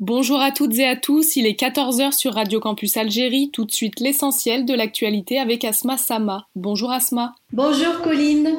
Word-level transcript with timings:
Bonjour 0.00 0.40
à 0.40 0.50
toutes 0.50 0.76
et 0.80 0.86
à 0.86 0.96
tous, 0.96 1.36
il 1.36 1.46
est 1.46 1.58
14h 1.58 2.10
sur 2.10 2.34
Radio 2.34 2.58
Campus 2.58 2.96
Algérie, 2.96 3.50
tout 3.52 3.64
de 3.64 3.70
suite 3.70 4.00
l'essentiel 4.00 4.64
de 4.64 4.74
l'actualité 4.74 5.38
avec 5.38 5.64
Asma 5.64 5.96
Sama. 5.96 6.48
Bonjour 6.56 6.90
Asma. 6.90 7.36
Bonjour 7.52 8.00
Colline. 8.02 8.58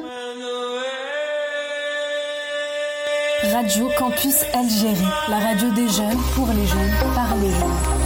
Radio 3.52 3.88
Campus 3.98 4.44
Algérie, 4.54 5.12
la 5.28 5.38
radio 5.38 5.70
des 5.72 5.88
jeunes, 5.88 6.18
pour 6.34 6.46
les 6.46 6.66
jeunes, 6.66 7.14
par 7.14 7.36
les 7.36 7.50
jeunes. 7.50 8.05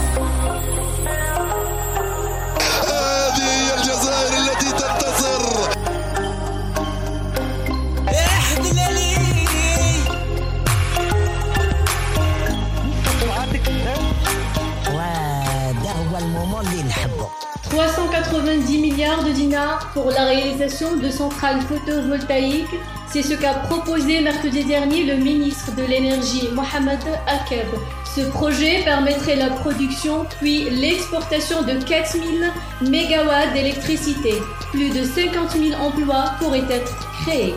390 17.71 18.79
milliards 18.79 19.23
de 19.23 19.31
dinars 19.31 19.89
pour 19.93 20.11
la 20.11 20.25
réalisation 20.25 20.97
de 20.97 21.09
centrales 21.09 21.61
photovoltaïques, 21.61 22.65
c'est 23.07 23.21
ce 23.21 23.33
qu'a 23.33 23.53
proposé 23.53 24.19
mercredi 24.19 24.65
dernier 24.65 25.05
le 25.05 25.15
ministre 25.15 25.73
de 25.77 25.83
l'énergie 25.83 26.49
Mohamed 26.51 26.99
Akeb. 27.27 27.67
Ce 28.13 28.21
projet 28.29 28.81
permettrait 28.83 29.37
la 29.37 29.51
production 29.51 30.25
puis 30.41 30.69
l'exportation 30.69 31.61
de 31.61 31.81
4000 31.81 32.51
MW 32.81 33.53
d'électricité. 33.53 34.33
Plus 34.73 34.89
de 34.89 35.05
50 35.05 35.51
000 35.51 35.81
emplois 35.81 36.33
pourraient 36.39 36.67
être 36.69 36.93
créés. 37.23 37.55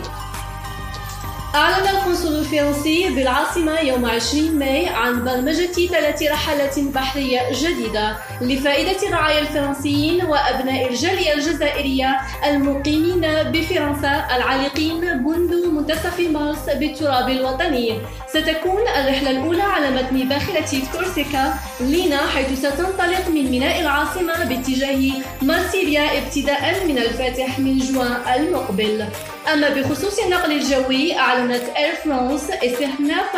أعلن 1.54 1.88
القنصل 1.88 2.38
الفرنسي 2.38 3.08
بالعاصمة 3.08 3.80
يوم 3.80 4.04
20 4.04 4.58
ماي 4.58 4.88
عن 4.88 5.24
برمجة 5.24 5.86
ثلاث 5.86 6.22
رحلات 6.22 6.78
بحرية 6.78 7.40
جديدة 7.52 8.16
لفائدة 8.40 9.08
الرعايا 9.08 9.40
الفرنسيين 9.40 10.24
وأبناء 10.24 10.90
الجالية 10.90 11.34
الجزائرية 11.34 12.20
المقيمين 12.46 13.20
بفرنسا 13.52 14.26
العالقين 14.36 15.22
منذ 15.22 15.66
منتصف 15.70 16.20
مارس 16.20 16.70
بالتراب 16.70 17.28
الوطني. 17.28 18.00
ستكون 18.34 18.82
الرحلة 18.96 19.30
الأولى 19.30 19.62
على 19.62 19.90
متن 19.90 20.28
باخرة 20.28 20.82
كورسيكا 20.92 21.54
لينا 21.80 22.26
حيث 22.34 22.58
ستنطلق 22.58 23.28
من 23.28 23.50
ميناء 23.50 23.80
العاصمة 23.80 24.44
باتجاه 24.44 25.10
مارسيليا 25.42 26.18
ابتداء 26.18 26.86
من 26.86 26.98
الفاتح 26.98 27.58
من 27.58 27.78
جوان 27.78 28.16
المقبل 28.34 29.04
أما 29.52 29.68
بخصوص 29.68 30.18
النقل 30.18 30.52
الجوي 30.52 31.18
أعلنت 31.18 31.62
إير 31.76 31.94
فرانس 32.04 32.50
استئناف 32.50 33.36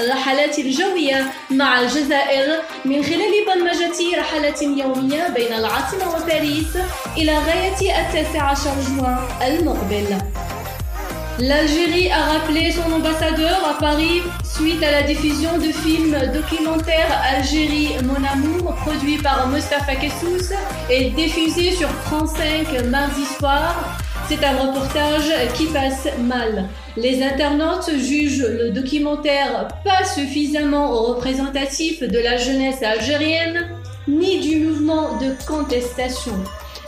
الرحلات 0.00 0.58
الجوية 0.58 1.26
مع 1.50 1.80
الجزائر 1.80 2.62
من 2.84 3.02
خلال 3.02 3.32
برمجة 3.46 4.18
رحلات 4.18 4.62
يومية 4.62 5.28
بين 5.28 5.52
العاصمة 5.52 6.16
وباريس 6.16 6.76
إلى 7.16 7.38
غاية 7.38 8.00
التاسع 8.00 8.42
عشر 8.42 8.74
جوان 8.88 9.18
المقبل. 9.46 10.18
L'Algérie 11.42 12.10
a 12.10 12.34
rappelé 12.34 12.70
son 12.70 12.92
ambassadeur 12.92 13.64
à 13.66 13.78
Paris 13.80 14.20
suite 14.44 14.82
à 14.82 14.90
la 14.90 15.02
diffusion 15.04 15.56
de 15.56 15.72
films 15.72 16.14
documentaires 16.34 17.18
Algérie 17.34 17.92
Mon 18.04 18.22
Amour 18.26 18.74
produit 18.74 19.16
par 19.16 19.48
Mustafa 19.48 19.94
Kessous 19.94 20.52
et 20.90 21.08
diffusé 21.10 21.70
sur 21.70 21.88
France 21.88 22.32
5 22.36 22.84
mardi 22.90 23.24
soir 23.38 23.98
C'est 24.28 24.44
un 24.44 24.54
reportage 24.54 25.32
qui 25.54 25.64
passe 25.68 26.08
mal. 26.18 26.68
Les 26.98 27.22
internautes 27.22 27.90
jugent 27.96 28.46
le 28.46 28.70
documentaire 28.72 29.68
pas 29.82 30.04
suffisamment 30.04 30.94
représentatif 30.94 32.02
de 32.02 32.18
la 32.18 32.36
jeunesse 32.36 32.82
algérienne 32.82 33.79
ni 34.08 34.40
du 34.40 34.66
mouvement 34.66 35.16
de 35.18 35.34
contestation. 35.46 36.34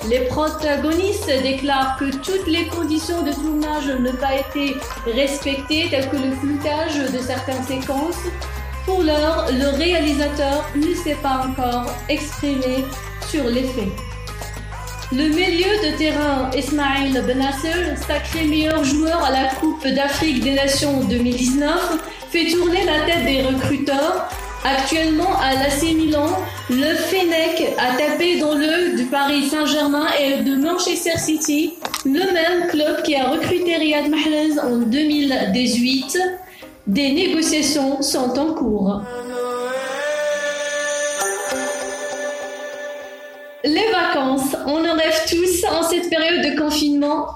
Les 0.08 0.20
protagonistes 0.26 1.30
déclarent 1.42 1.96
que 1.96 2.10
toutes 2.16 2.48
les 2.48 2.66
conditions 2.66 3.22
de 3.22 3.32
tournage 3.32 3.88
n'ont 4.00 4.16
pas 4.16 4.34
été 4.34 4.76
respectées, 5.06 5.88
telles 5.90 6.08
que 6.08 6.16
le 6.16 6.32
floutage 6.32 7.12
de 7.12 7.18
certaines 7.18 7.62
séquences. 7.62 8.18
Pour 8.84 9.02
l'heure, 9.02 9.46
le 9.52 9.76
réalisateur 9.76 10.68
ne 10.74 10.92
s'est 10.94 11.18
pas 11.22 11.46
encore 11.46 11.86
exprimé 12.08 12.84
sur 13.30 13.44
les 13.44 13.62
faits. 13.62 13.92
Le 15.12 15.28
milieu 15.28 15.68
de 15.84 15.96
terrain 15.98 16.50
Ismail 16.56 17.12
Benasser, 17.26 17.96
sacré 18.08 18.46
meilleur 18.46 18.82
joueur 18.82 19.22
à 19.22 19.30
la 19.30 19.54
Coupe 19.60 19.86
d'Afrique 19.86 20.42
des 20.42 20.54
Nations 20.54 21.04
2019, 21.04 21.98
fait 22.30 22.50
tourner 22.50 22.82
la 22.84 23.04
tête 23.04 23.24
des 23.26 23.42
recruteurs. 23.42 24.30
Actuellement 24.64 25.40
à 25.40 25.54
l'AC 25.54 25.82
Milan, 25.82 26.28
le 26.70 26.94
Fennec 26.94 27.74
a 27.78 27.96
tapé 27.96 28.38
dans 28.38 28.54
l'œil 28.54 28.94
du 28.94 29.06
Paris 29.06 29.48
Saint-Germain 29.48 30.06
et 30.20 30.42
de 30.44 30.54
Manchester 30.54 31.18
City, 31.18 31.74
le 32.04 32.32
même 32.32 32.68
club 32.68 33.02
qui 33.02 33.16
a 33.16 33.28
recruté 33.28 33.76
Riyad 33.76 34.08
Mahrez 34.08 34.60
en 34.62 34.76
2018. 34.78 36.16
Des 36.86 37.10
négociations 37.10 38.02
sont 38.02 38.38
en 38.38 38.54
cours. 38.54 39.02
Les 43.64 43.90
vacances, 43.90 44.56
on 44.66 44.78
en 44.78 44.94
rêve 44.94 45.22
tous 45.28 45.64
en 45.72 45.82
cette 45.82 46.08
période 46.08 46.44
de 46.44 46.60
confinement. 46.60 47.26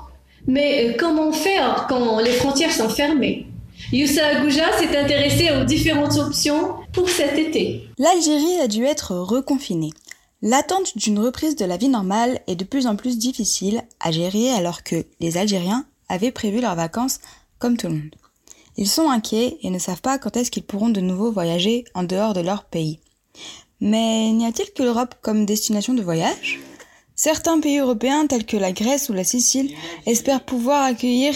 Mais 0.46 0.90
euh, 0.90 0.92
comment 0.96 1.32
faire 1.32 1.86
quand 1.88 2.20
les 2.20 2.30
frontières 2.30 2.72
sont 2.72 2.88
fermées? 2.88 3.46
Youssa 3.92 4.26
Agouja 4.26 4.72
s'est 4.78 4.96
intéressé 4.96 5.50
aux 5.60 5.64
différentes 5.64 6.16
options 6.16 6.74
pour 6.96 7.08
cet 7.10 7.38
été. 7.38 7.88
L'Algérie 7.98 8.58
a 8.58 8.68
dû 8.68 8.84
être 8.84 9.14
reconfinée. 9.14 9.92
L'attente 10.40 10.96
d'une 10.96 11.18
reprise 11.18 11.54
de 11.54 11.66
la 11.66 11.76
vie 11.76 11.90
normale 11.90 12.40
est 12.46 12.56
de 12.56 12.64
plus 12.64 12.86
en 12.86 12.96
plus 12.96 13.18
difficile 13.18 13.82
à 14.00 14.10
gérer 14.10 14.50
alors 14.50 14.82
que 14.82 15.04
les 15.20 15.36
Algériens 15.36 15.86
avaient 16.08 16.32
prévu 16.32 16.60
leurs 16.60 16.74
vacances 16.74 17.20
comme 17.58 17.76
tout 17.76 17.88
le 17.88 17.94
monde. 17.94 18.14
Ils 18.78 18.88
sont 18.88 19.10
inquiets 19.10 19.58
et 19.62 19.70
ne 19.70 19.78
savent 19.78 20.00
pas 20.00 20.18
quand 20.18 20.36
est-ce 20.36 20.50
qu'ils 20.50 20.64
pourront 20.64 20.88
de 20.88 21.00
nouveau 21.02 21.30
voyager 21.30 21.84
en 21.94 22.02
dehors 22.02 22.32
de 22.32 22.40
leur 22.40 22.64
pays. 22.64 22.98
Mais 23.80 24.30
n'y 24.32 24.46
a-t-il 24.46 24.72
que 24.72 24.82
l'Europe 24.82 25.16
comme 25.20 25.44
destination 25.44 25.92
de 25.92 26.02
voyage? 26.02 26.60
Certains 27.14 27.60
pays 27.60 27.78
européens 27.78 28.26
tels 28.26 28.46
que 28.46 28.56
la 28.56 28.72
Grèce 28.72 29.10
ou 29.10 29.12
la 29.12 29.24
Sicile 29.24 29.74
espèrent 30.06 30.44
pouvoir 30.44 30.82
accueillir 30.82 31.34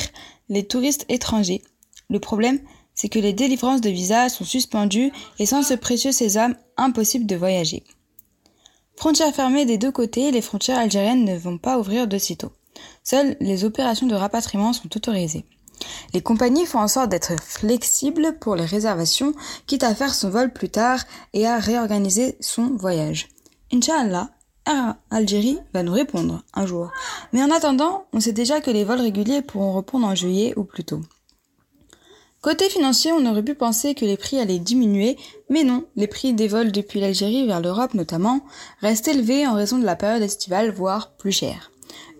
les 0.48 0.66
touristes 0.66 1.04
étrangers. 1.10 1.62
Le 2.08 2.18
problème, 2.18 2.60
c'est 3.00 3.08
que 3.08 3.18
les 3.18 3.32
délivrances 3.32 3.80
de 3.80 3.88
visas 3.88 4.28
sont 4.28 4.44
suspendues 4.44 5.10
et 5.38 5.46
sans 5.46 5.62
ce 5.62 5.72
précieux 5.72 6.12
sésame, 6.12 6.54
impossible 6.76 7.24
de 7.24 7.34
voyager. 7.34 7.82
Frontières 8.94 9.34
fermées 9.34 9.64
des 9.64 9.78
deux 9.78 9.90
côtés, 9.90 10.30
les 10.30 10.42
frontières 10.42 10.80
algériennes 10.80 11.24
ne 11.24 11.38
vont 11.38 11.56
pas 11.56 11.78
ouvrir 11.78 12.06
de 12.06 12.18
sitôt. 12.18 12.52
Seules 13.02 13.38
les 13.40 13.64
opérations 13.64 14.06
de 14.06 14.14
rapatriement 14.14 14.74
sont 14.74 14.94
autorisées. 14.94 15.46
Les 16.12 16.20
compagnies 16.20 16.66
font 16.66 16.80
en 16.80 16.88
sorte 16.88 17.08
d'être 17.08 17.40
flexibles 17.40 18.36
pour 18.38 18.54
les 18.54 18.66
réservations, 18.66 19.32
quitte 19.66 19.82
à 19.82 19.94
faire 19.94 20.14
son 20.14 20.28
vol 20.28 20.52
plus 20.52 20.68
tard 20.68 21.00
et 21.32 21.46
à 21.46 21.58
réorganiser 21.58 22.36
son 22.40 22.76
voyage. 22.76 23.28
Inch'Allah, 23.72 24.28
Air 24.66 24.96
Algérie 25.10 25.58
va 25.72 25.82
nous 25.82 25.94
répondre 25.94 26.42
un 26.52 26.66
jour. 26.66 26.90
Mais 27.32 27.42
en 27.42 27.50
attendant, 27.50 28.04
on 28.12 28.20
sait 28.20 28.32
déjà 28.32 28.60
que 28.60 28.70
les 28.70 28.84
vols 28.84 29.00
réguliers 29.00 29.40
pourront 29.40 29.76
répondre 29.76 30.06
en 30.06 30.14
juillet 30.14 30.52
ou 30.58 30.64
plus 30.64 30.84
tôt. 30.84 31.00
Côté 32.42 32.70
financier, 32.70 33.12
on 33.12 33.26
aurait 33.26 33.42
pu 33.42 33.54
penser 33.54 33.94
que 33.94 34.06
les 34.06 34.16
prix 34.16 34.38
allaient 34.38 34.58
diminuer, 34.58 35.18
mais 35.50 35.62
non, 35.62 35.84
les 35.96 36.06
prix 36.06 36.32
des 36.32 36.48
vols 36.48 36.72
depuis 36.72 36.98
l'Algérie 36.98 37.46
vers 37.46 37.60
l'Europe 37.60 37.92
notamment 37.92 38.40
restent 38.80 39.08
élevés 39.08 39.46
en 39.46 39.52
raison 39.52 39.78
de 39.78 39.84
la 39.84 39.94
période 39.94 40.22
estivale, 40.22 40.70
voire 40.70 41.10
plus 41.18 41.32
chers. 41.32 41.70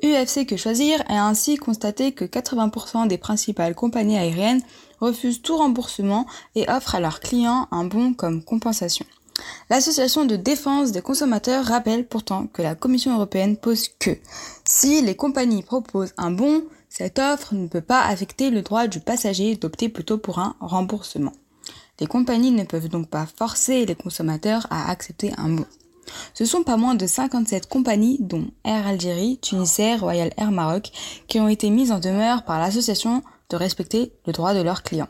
UFC 0.03 0.47
Que 0.47 0.59
Choisir 0.59 1.03
a 1.09 1.27
ainsi 1.27 1.57
constaté 1.57 2.13
que 2.13 2.27
80% 2.27 3.09
des 3.09 3.17
principales 3.17 3.75
compagnies 3.75 4.19
aériennes 4.19 4.63
refusent 5.01 5.41
tout 5.41 5.57
remboursement 5.57 6.27
et 6.55 6.69
offrent 6.69 6.97
à 6.97 7.01
leurs 7.01 7.21
clients 7.21 7.67
un 7.71 7.85
bon 7.85 8.13
comme 8.13 8.45
compensation. 8.45 9.07
L'association 9.71 10.27
de 10.27 10.37
défense 10.37 10.93
des 10.93 11.01
consommateurs 11.01 11.65
rappelle 11.65 12.07
pourtant 12.07 12.47
que 12.47 12.61
la 12.61 12.75
Commission 12.75 13.15
européenne 13.15 13.57
pose 13.57 13.89
que 13.99 14.19
si 14.65 15.01
les 15.01 15.16
compagnies 15.16 15.63
proposent 15.63 16.13
un 16.19 16.31
bon, 16.31 16.63
cette 16.91 17.21
offre 17.21 17.54
ne 17.54 17.69
peut 17.69 17.81
pas 17.81 18.03
affecter 18.03 18.51
le 18.51 18.63
droit 18.63 18.89
du 18.89 19.01
passager 19.01 19.54
d'opter 19.54 19.89
plutôt 19.89 20.19
pour 20.19 20.41
un 20.41 20.57
remboursement. 20.60 21.33
Les 22.01 22.07
compagnies 22.07 22.51
ne 22.51 22.65
peuvent 22.65 22.89
donc 22.89 23.09
pas 23.09 23.27
forcer 23.27 23.87
les 23.87 23.95
consommateurs 23.95 24.66
à 24.71 24.91
accepter 24.91 25.33
un 25.39 25.51
bon. 25.51 25.66
Ce 26.34 26.45
sont 26.45 26.65
pas 26.65 26.77
moins 26.77 26.97
de 26.97 27.07
57 27.07 27.69
compagnies, 27.69 28.19
dont 28.21 28.48
Air 28.65 28.87
Algérie, 28.87 29.39
Tunisair, 29.41 30.01
Royal 30.01 30.33
Air 30.37 30.51
Maroc, 30.51 30.91
qui 31.28 31.39
ont 31.39 31.48
été 31.48 31.71
mises 31.71 31.92
en 31.92 32.01
demeure 32.01 32.42
par 32.45 32.59
l'association 32.59 33.22
de 33.51 33.57
respecter 33.57 34.13
le 34.27 34.33
droit 34.33 34.53
de 34.53 34.63
leurs 34.63 34.83
clients. 34.83 35.09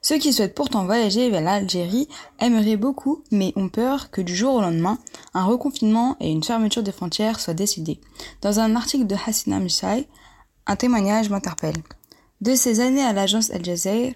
Ceux 0.00 0.18
qui 0.18 0.32
souhaitent 0.32 0.54
pourtant 0.54 0.86
voyager 0.86 1.28
vers 1.28 1.42
l'Algérie 1.42 2.08
aimeraient 2.38 2.76
beaucoup, 2.76 3.24
mais 3.30 3.52
ont 3.56 3.68
peur 3.68 4.10
que 4.10 4.22
du 4.22 4.34
jour 4.34 4.54
au 4.54 4.60
lendemain, 4.60 4.96
un 5.34 5.44
reconfinement 5.44 6.16
et 6.20 6.30
une 6.30 6.44
fermeture 6.44 6.82
des 6.82 6.92
frontières 6.92 7.40
soient 7.40 7.52
décidés. 7.52 8.00
Dans 8.40 8.60
un 8.60 8.76
article 8.76 9.06
de 9.06 9.16
Hassina 9.26 9.58
Moussai, 9.58 10.08
un 10.68 10.76
témoignage 10.76 11.30
m'interpelle. 11.30 11.82
De 12.40 12.54
ces 12.54 12.78
années 12.78 13.02
à 13.02 13.12
l'agence 13.12 13.50
Al 13.50 13.64
Jazeera, 13.64 14.12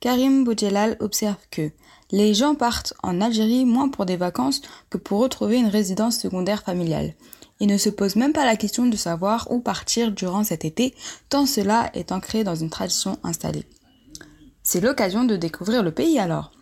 Karim 0.00 0.44
Boudjelal 0.44 0.96
observe 1.00 1.36
que 1.50 1.70
Les 2.10 2.32
gens 2.32 2.54
partent 2.54 2.94
en 3.02 3.20
Algérie 3.20 3.66
moins 3.66 3.90
pour 3.90 4.06
des 4.06 4.16
vacances 4.16 4.62
que 4.88 4.96
pour 4.96 5.20
retrouver 5.20 5.58
une 5.58 5.66
résidence 5.66 6.18
secondaire 6.18 6.62
familiale. 6.62 7.12
Ils 7.60 7.66
ne 7.66 7.76
se 7.76 7.90
posent 7.90 8.16
même 8.16 8.32
pas 8.32 8.46
la 8.46 8.56
question 8.56 8.86
de 8.86 8.96
savoir 8.96 9.50
où 9.50 9.60
partir 9.60 10.12
durant 10.12 10.44
cet 10.44 10.64
été, 10.64 10.94
tant 11.28 11.44
cela 11.44 11.90
est 11.92 12.12
ancré 12.12 12.44
dans 12.44 12.54
une 12.54 12.70
tradition 12.70 13.18
installée. 13.24 13.66
C'est 14.62 14.80
l'occasion 14.80 15.24
de 15.24 15.36
découvrir 15.36 15.82
le 15.82 15.92
pays 15.92 16.18
alors. 16.18 16.52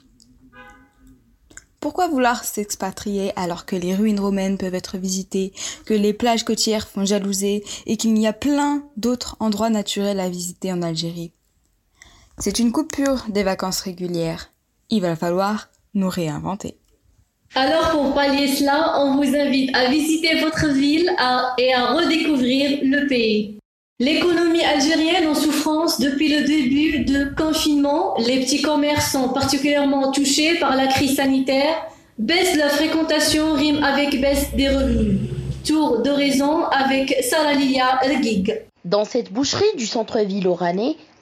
Pourquoi 1.86 2.08
vouloir 2.08 2.42
s'expatrier 2.42 3.30
alors 3.36 3.64
que 3.64 3.76
les 3.76 3.94
ruines 3.94 4.18
romaines 4.18 4.58
peuvent 4.58 4.74
être 4.74 4.98
visitées, 4.98 5.52
que 5.84 5.94
les 5.94 6.12
plages 6.12 6.42
côtières 6.42 6.88
font 6.88 7.04
jalouser 7.04 7.62
et 7.86 7.96
qu'il 7.96 8.18
y 8.18 8.26
a 8.26 8.32
plein 8.32 8.82
d'autres 8.96 9.36
endroits 9.38 9.70
naturels 9.70 10.18
à 10.18 10.28
visiter 10.28 10.72
en 10.72 10.82
Algérie? 10.82 11.30
C'est 12.38 12.58
une 12.58 12.72
coupure 12.72 13.26
des 13.28 13.44
vacances 13.44 13.82
régulières. 13.82 14.50
Il 14.90 15.02
va 15.02 15.14
falloir 15.14 15.68
nous 15.94 16.08
réinventer. 16.08 16.76
Alors 17.54 17.92
pour 17.92 18.14
pallier 18.14 18.48
cela, 18.48 18.98
on 18.98 19.18
vous 19.18 19.36
invite 19.36 19.70
à 19.76 19.88
visiter 19.88 20.40
votre 20.40 20.66
ville 20.66 21.08
et 21.58 21.72
à 21.72 21.92
redécouvrir 21.94 22.80
le 22.82 23.06
pays. 23.06 23.56
L'économie 23.98 24.62
algérienne 24.62 25.26
en 25.26 25.34
souffrance 25.34 25.98
depuis 25.98 26.28
le 26.28 26.44
début 26.44 27.04
de 27.06 27.34
confinement, 27.34 28.14
les 28.19 28.40
petits 28.40 28.60
commerces 28.60 29.12
sont 29.12 29.31
particulièrement 29.31 30.12
touchés 30.12 30.58
par 30.58 30.76
la 30.76 30.87
crise 30.87 31.16
sanitaire, 31.16 31.75
baisse 32.19 32.52
de 32.52 32.58
la 32.58 32.69
fréquentation 32.69 33.54
rime 33.54 33.82
avec 33.82 34.20
baisse 34.20 34.54
des 34.54 34.69
revenus. 34.69 35.31
Tour 35.64 36.02
d'horizon 36.02 36.66
avec 36.66 37.16
Saralia 37.22 37.98
Ergig. 38.02 38.64
Dans 38.84 39.06
cette 39.06 39.32
boucherie 39.32 39.64
du 39.78 39.87
centre-ville 39.87 40.46
oranais, 40.46 40.96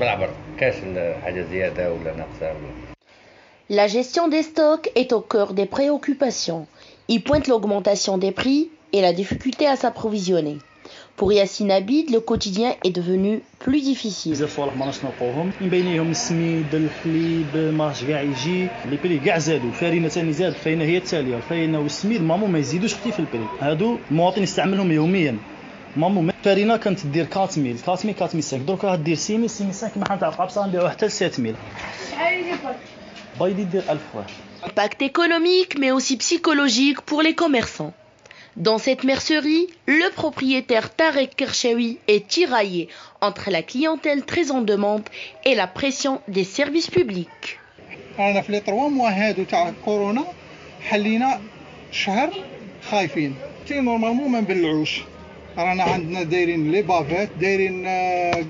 بالعبر 0.00 0.28
كاش 0.60 0.74
حاجه 1.24 1.42
زياده 1.50 1.92
ولا 1.92 2.14
ناقصه 2.16 2.54
La 3.70 3.86
gestion 3.88 4.28
des 4.28 4.42
stocks 4.42 4.90
est 4.94 5.12
au 5.14 5.20
cœur 5.22 5.54
des 5.54 5.64
préoccupations. 5.64 6.66
Il 7.08 7.22
pointe 7.22 7.48
l'augmentation 7.48 8.18
des 8.18 8.30
prix 8.30 8.68
et 8.92 9.00
la 9.00 9.14
difficulté 9.14 9.66
à 9.66 9.76
s'approvisionner. 9.76 10.58
Pour 11.16 11.32
Yassine 11.32 11.70
Abid, 11.70 12.10
le 12.10 12.20
quotidien 12.20 12.74
est 12.84 12.90
devenu 12.90 13.40
plus 13.60 13.80
difficile. 13.80 14.36
مامو 25.96 26.32
فارينا 26.44 26.76
كانت 26.76 27.06
دير 27.06 27.24
4000 27.24 27.88
4000 27.88 28.22
4500 28.22 28.66
دركا 28.66 28.94
دير 28.96 29.16
6000 29.16 29.50
6000 29.50 29.96
ما 29.98 30.08
حنتعرف 30.08 30.42
بصح 30.42 30.66
نبيعو 30.66 30.88
حتى 30.88 31.06
ل 31.06 31.10
7000 31.10 31.54
بيضي 33.40 33.64
دير 33.64 33.82
1000 33.90 33.98
واحد 34.14 34.30
Impact 34.64 35.02
économique 35.02 35.78
mais 35.78 35.90
aussi 35.90 36.16
psychologique 36.16 37.00
pour 37.02 37.20
les 37.26 37.34
commerçants. 37.34 37.92
Dans 38.56 38.78
cette 38.78 39.04
mercerie, 39.04 39.66
le 39.86 40.08
propriétaire 40.20 40.86
Tarek 40.94 41.30
Kershawi 41.36 41.98
est 42.08 42.26
tiraillé 42.34 42.88
entre 43.20 43.50
la 43.50 43.62
clientèle 43.62 44.22
très 44.24 44.46
en 44.56 44.62
demande 44.62 45.06
et 45.44 45.54
la 45.54 45.66
pression 45.66 46.20
des 46.28 46.44
services 46.44 46.90
publics. 46.90 47.58
رانا 48.18 48.40
في 48.40 48.52
لي 48.52 48.60
3 48.60 48.88
موا 48.88 49.10
هادو 49.10 49.44
تاع 49.44 49.72
كورونا 49.84 50.24
حلينا 50.82 51.40
شهر 51.92 52.30
خايفين 52.90 53.34
تي 53.68 53.80
نورمالمون 53.80 54.30
ما 54.30 54.40
نبلعوش 54.40 55.02
رانا 55.63 55.83
عندنا 55.83 56.23
دايرين 56.23 56.71
لي 56.71 56.81
بافيت 56.81 57.29
دايرين 57.41 57.83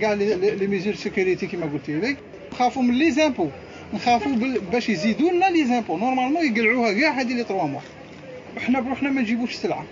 كاع 0.02 0.14
لي 0.14 0.68
ميزور 0.68 0.96
سيكوريتي 0.96 1.48
كيما 1.48 1.66
قلت 1.66 1.90
لك 1.90 2.18
نخافوا 2.54 2.84
من 2.84 2.94
لي 2.94 3.12
زامبو. 3.12 3.48
نخافوا 3.94 4.32
باش 4.72 4.90
يزيدوا 4.90 5.32
لنا 5.32 5.46
لي 5.46 5.66
زامبو. 5.66 5.98
نورمالمون 5.98 6.46
يقلعوها 6.46 6.94
كاع 6.94 7.12
هذه 7.22 7.34
لي 7.34 7.44
3 7.44 7.68
موا 7.68 7.80
وحنا 8.58 8.80
بروحنا 8.80 9.10
ما 9.10 9.22
نجيبوش 9.22 9.52
السلعه 9.52 9.86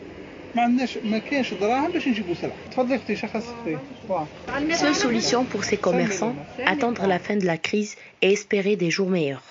Seule 4.84 4.96
solution 4.96 5.44
pour 5.44 5.64
ces 5.64 5.78
commerçants, 5.78 6.36
attendre 6.66 7.06
la 7.06 7.20
fin 7.20 7.36
de 7.36 7.46
la 7.46 7.58
crise 7.58 7.96
et 8.24 8.32
espérer 8.32 8.76
des 8.76 8.90
jours 8.90 9.10
meilleurs. 9.10 9.44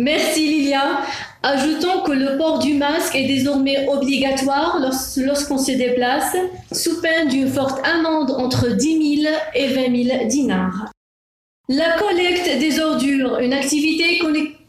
Merci 0.00 0.46
Lilia. 0.46 1.00
Ajoutons 1.42 2.02
que 2.06 2.12
le 2.12 2.38
port 2.38 2.60
du 2.60 2.74
masque 2.74 3.16
est 3.16 3.26
désormais 3.26 3.88
obligatoire 3.88 4.78
lorsqu'on 4.80 5.58
se 5.58 5.72
déplace, 5.72 6.36
sous 6.70 7.00
peine 7.00 7.26
d'une 7.28 7.48
forte 7.48 7.84
amende 7.84 8.30
entre 8.30 8.68
10 8.68 9.22
000 9.22 9.34
et 9.56 9.66
20 9.66 10.04
000 10.04 10.24
dinars. 10.28 10.92
La 11.68 11.98
collecte 11.98 12.60
des 12.60 12.78
ordures, 12.78 13.40
une 13.40 13.52
activité 13.52 14.20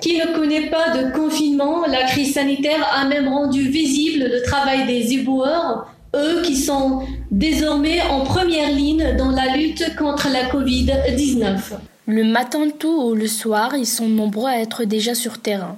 qui 0.02 0.18
ne 0.18 0.36
connaît 0.36 0.72
pas 0.72 0.98
de 0.98 1.12
confinement, 1.12 1.86
la 1.86 2.06
crise 2.06 2.34
sanitaire 2.34 2.84
a 2.92 3.06
même 3.06 3.28
rendu 3.28 3.70
visible 3.70 4.28
le 4.34 4.42
travail 4.42 4.88
des 4.88 5.14
éboueurs, 5.14 5.94
eux 6.16 6.42
qui 6.42 6.56
sont 6.56 7.04
désormais 7.30 8.02
en 8.02 8.22
première 8.22 8.72
ligne 8.72 9.16
dans 9.16 9.30
la 9.30 9.56
lutte 9.56 9.96
contre 9.96 10.28
la 10.34 10.50
Covid-19. 10.50 11.78
Le 12.11 12.23
matin 12.23 12.71
tôt 12.71 13.11
ou 13.11 13.13
le 13.13 13.27
soir, 13.27 13.75
ils 13.75 13.85
sont 13.85 14.09
nombreux 14.09 14.50
à 14.50 14.57
être 14.57 14.83
déjà 14.83 15.13
sur 15.13 15.38
terrain. 15.38 15.77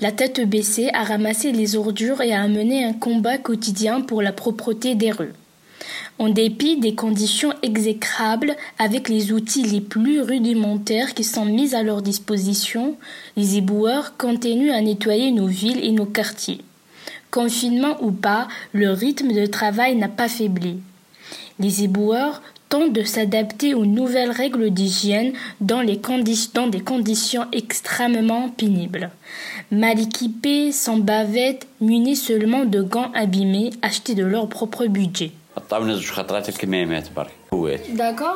La 0.00 0.10
tête 0.10 0.40
baissée, 0.40 0.90
à 0.92 1.04
ramasser 1.04 1.52
les 1.52 1.76
ordures 1.76 2.20
et 2.20 2.32
à 2.32 2.48
mener 2.48 2.84
un 2.84 2.92
combat 2.92 3.38
quotidien 3.38 4.00
pour 4.00 4.20
la 4.20 4.32
propreté 4.32 4.96
des 4.96 5.12
rues. 5.12 5.34
En 6.18 6.30
dépit 6.30 6.78
des 6.78 6.96
conditions 6.96 7.52
exécrables, 7.62 8.56
avec 8.80 9.08
les 9.08 9.30
outils 9.30 9.62
les 9.62 9.80
plus 9.80 10.20
rudimentaires 10.20 11.14
qui 11.14 11.22
sont 11.22 11.44
mis 11.44 11.76
à 11.76 11.84
leur 11.84 12.02
disposition, 12.02 12.96
les 13.36 13.58
éboueurs 13.58 14.16
continuent 14.16 14.72
à 14.72 14.80
nettoyer 14.80 15.30
nos 15.30 15.46
villes 15.46 15.84
et 15.84 15.92
nos 15.92 16.06
quartiers. 16.06 16.60
Confinement 17.30 18.02
ou 18.02 18.10
pas, 18.10 18.48
le 18.72 18.90
rythme 18.90 19.32
de 19.32 19.46
travail 19.46 19.94
n'a 19.94 20.08
pas 20.08 20.28
faibli. 20.28 20.80
Les 21.60 21.84
éboueurs 21.84 22.42
tentent 22.68 22.92
de 22.92 23.02
s'adapter 23.02 23.74
aux 23.74 23.86
nouvelles 23.86 24.30
règles 24.30 24.70
d'hygiène 24.70 25.32
dans, 25.60 25.84
des 25.84 26.00
conditions 26.80 27.46
extrêmement 27.52 28.48
pénibles. 28.50 29.10
Mal 29.70 30.00
équipés, 30.00 30.72
sans 30.72 30.98
bavettes, 30.98 31.66
munis 31.80 32.16
seulement 32.16 32.64
de 32.64 32.82
gants 32.82 33.10
abîmés 33.14 33.70
achetés 33.82 34.14
de 34.14 34.24
leur 34.24 34.48
propre 34.48 34.86
budget. 34.86 35.32
D'accord. 37.89 38.35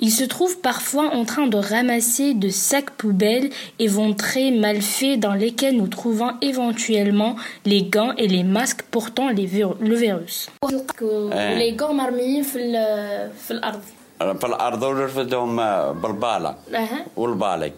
Ils 0.00 0.10
se 0.10 0.24
trouvent 0.24 0.58
parfois 0.58 1.06
en 1.14 1.24
train 1.24 1.46
de 1.46 1.56
ramasser 1.56 2.34
de 2.34 2.48
sacs 2.48 2.90
poubelles 2.90 3.50
éventrés 3.78 4.50
mal 4.50 4.82
faits 4.82 5.18
dans 5.20 5.32
lesquels 5.32 5.76
nous 5.76 5.88
trouvons 5.88 6.32
éventuellement 6.42 7.36
les 7.64 7.82
gants 7.82 8.12
et 8.18 8.28
les 8.28 8.44
masques 8.44 8.82
portant 8.90 9.30
les 9.30 9.46
le 9.90 9.94
virus. 9.94 10.50
Les 11.62 11.72
gants 11.72 11.94
marmillés 11.94 12.42
في 12.42 13.50
الأرض. 13.50 13.80
في 14.40 14.46
الأرض 14.46 14.84
بالبالة 16.02 16.54
والبالي. 17.16 17.72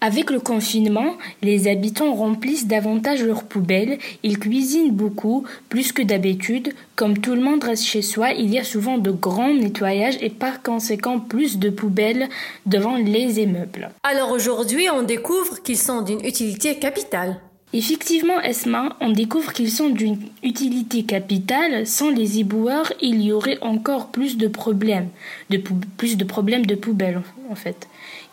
avec 0.00 0.30
le 0.30 0.38
confinement, 0.38 1.16
les 1.42 1.66
habitants 1.66 2.14
remplissent 2.14 2.68
davantage 2.68 3.22
leurs 3.24 3.42
poubelles, 3.42 3.98
ils 4.22 4.38
cuisinent 4.38 4.92
beaucoup, 4.92 5.44
plus 5.68 5.90
que 5.90 6.02
d'habitude. 6.02 6.72
Comme 6.94 7.18
tout 7.18 7.34
le 7.34 7.40
monde 7.40 7.64
reste 7.64 7.84
chez 7.84 8.02
soi, 8.02 8.30
il 8.30 8.52
y 8.52 8.60
a 8.60 8.64
souvent 8.64 8.98
de 8.98 9.10
grands 9.10 9.52
nettoyages 9.54 10.18
et 10.20 10.30
par 10.30 10.62
conséquent 10.62 11.18
plus 11.18 11.58
de 11.58 11.70
poubelles 11.70 12.28
devant 12.64 12.96
les 12.96 13.40
immeubles. 13.40 13.90
Alors 14.04 14.30
aujourd'hui, 14.30 14.86
on 14.88 15.02
découvre 15.02 15.62
qu'ils 15.62 15.78
sont 15.78 16.02
d'une 16.02 16.24
utilité 16.24 16.76
capitale. 16.76 17.40
Effectivement, 17.74 18.40
Esma, 18.40 18.96
on 19.00 19.10
découvre 19.10 19.52
qu'ils 19.52 19.70
sont 19.70 19.90
d'une 19.90 20.18
utilité 20.42 21.02
capitale. 21.02 21.86
Sans 21.86 22.08
les 22.08 22.38
éboueurs, 22.38 22.92
il 23.02 23.20
y 23.20 23.30
aurait 23.30 23.58
encore 23.60 24.08
plus 24.08 24.38
de 24.38 24.48
problèmes, 24.48 25.08
de 25.50 25.58
plus 25.98 26.16
de 26.16 26.24
problèmes 26.24 26.64
de 26.64 26.74
poubelles 26.74 27.20
en 27.50 27.54
fait. 27.54 27.86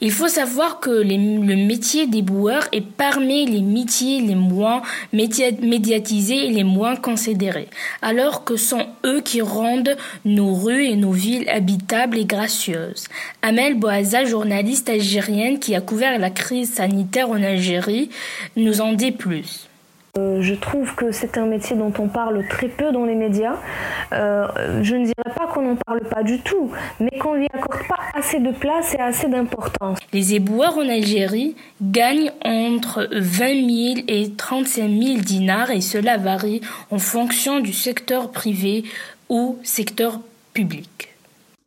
Il 0.00 0.12
faut 0.12 0.28
savoir 0.28 0.80
que 0.80 0.90
le 0.90 1.56
métier 1.56 2.06
des 2.06 2.22
boueurs 2.22 2.68
est 2.72 2.84
parmi 2.84 3.46
les 3.46 3.62
métiers 3.62 4.20
les 4.20 4.34
moins 4.34 4.82
médiatisés 5.12 6.46
et 6.46 6.50
les 6.50 6.64
moins 6.64 6.96
considérés, 6.96 7.68
alors 8.02 8.44
que 8.44 8.56
sont 8.56 8.86
eux 9.04 9.20
qui 9.22 9.40
rendent 9.40 9.96
nos 10.24 10.54
rues 10.54 10.84
et 10.84 10.96
nos 10.96 11.12
villes 11.12 11.48
habitables 11.48 12.18
et 12.18 12.26
gracieuses. 12.26 13.08
Amel 13.42 13.78
Boaza, 13.78 14.24
journaliste 14.24 14.90
algérienne 14.90 15.58
qui 15.58 15.74
a 15.74 15.80
couvert 15.80 16.18
la 16.18 16.30
crise 16.30 16.74
sanitaire 16.74 17.30
en 17.30 17.42
Algérie, 17.42 18.10
nous 18.56 18.80
en 18.80 18.92
dit 18.92 19.12
plus. 19.12 19.68
Euh, 20.16 20.40
je 20.40 20.54
trouve 20.54 20.94
que 20.94 21.12
c'est 21.12 21.38
un 21.38 21.46
métier 21.46 21.76
dont 21.76 21.92
on 21.98 22.08
parle 22.08 22.46
très 22.48 22.68
peu 22.68 22.92
dans 22.92 23.04
les 23.04 23.14
médias. 23.14 23.56
Euh, 24.12 24.46
je 24.82 24.94
ne 24.94 25.04
dirais 25.04 25.34
pas 25.34 25.46
qu'on 25.46 25.62
n'en 25.62 25.76
parle 25.76 26.00
pas 26.00 26.22
du 26.22 26.40
tout, 26.40 26.70
mais 27.00 27.18
qu'on 27.18 27.34
lui 27.34 27.46
accorde 27.52 27.86
pas 27.88 27.98
assez 28.14 28.40
de 28.40 28.50
place 28.50 28.94
et 28.94 29.00
assez 29.00 29.28
d'importance. 29.28 29.98
Les 30.12 30.34
éboueurs 30.34 30.78
en 30.78 30.88
Algérie 30.88 31.56
gagnent 31.82 32.32
entre 32.44 33.08
20 33.12 33.94
000 33.94 34.04
et 34.08 34.32
35 34.36 34.88
000 34.88 35.18
dinars 35.18 35.70
et 35.70 35.80
cela 35.80 36.16
varie 36.16 36.60
en 36.90 36.98
fonction 36.98 37.60
du 37.60 37.72
secteur 37.72 38.30
privé 38.30 38.84
ou 39.28 39.58
secteur 39.62 40.20
public. 40.52 41.15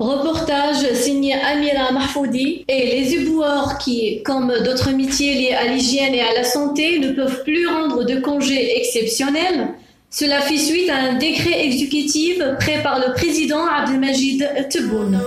Reportage 0.01 0.93
signé 0.93 1.33
Amira 1.33 1.91
Mahfoudi 1.91 2.63
et 2.69 2.85
les 2.85 3.15
éboueurs 3.15 3.77
qui, 3.79 4.23
comme 4.23 4.47
d'autres 4.63 4.91
métiers 4.91 5.33
liés 5.33 5.53
à 5.53 5.65
l'hygiène 5.65 6.15
et 6.15 6.21
à 6.21 6.33
la 6.35 6.45
santé, 6.45 6.99
ne 6.99 7.11
peuvent 7.11 7.43
plus 7.43 7.67
rendre 7.67 8.05
de 8.05 8.21
congés 8.21 8.77
exceptionnels. 8.77 9.73
Cela 10.09 10.39
fait 10.39 10.55
suite 10.55 10.89
à 10.89 10.95
un 10.99 11.15
décret 11.15 11.65
exécutif 11.65 12.41
pris 12.61 12.81
par 12.81 13.05
le 13.05 13.13
président 13.13 13.65
Abdelmajid 13.65 14.69
Tebboune. 14.69 15.19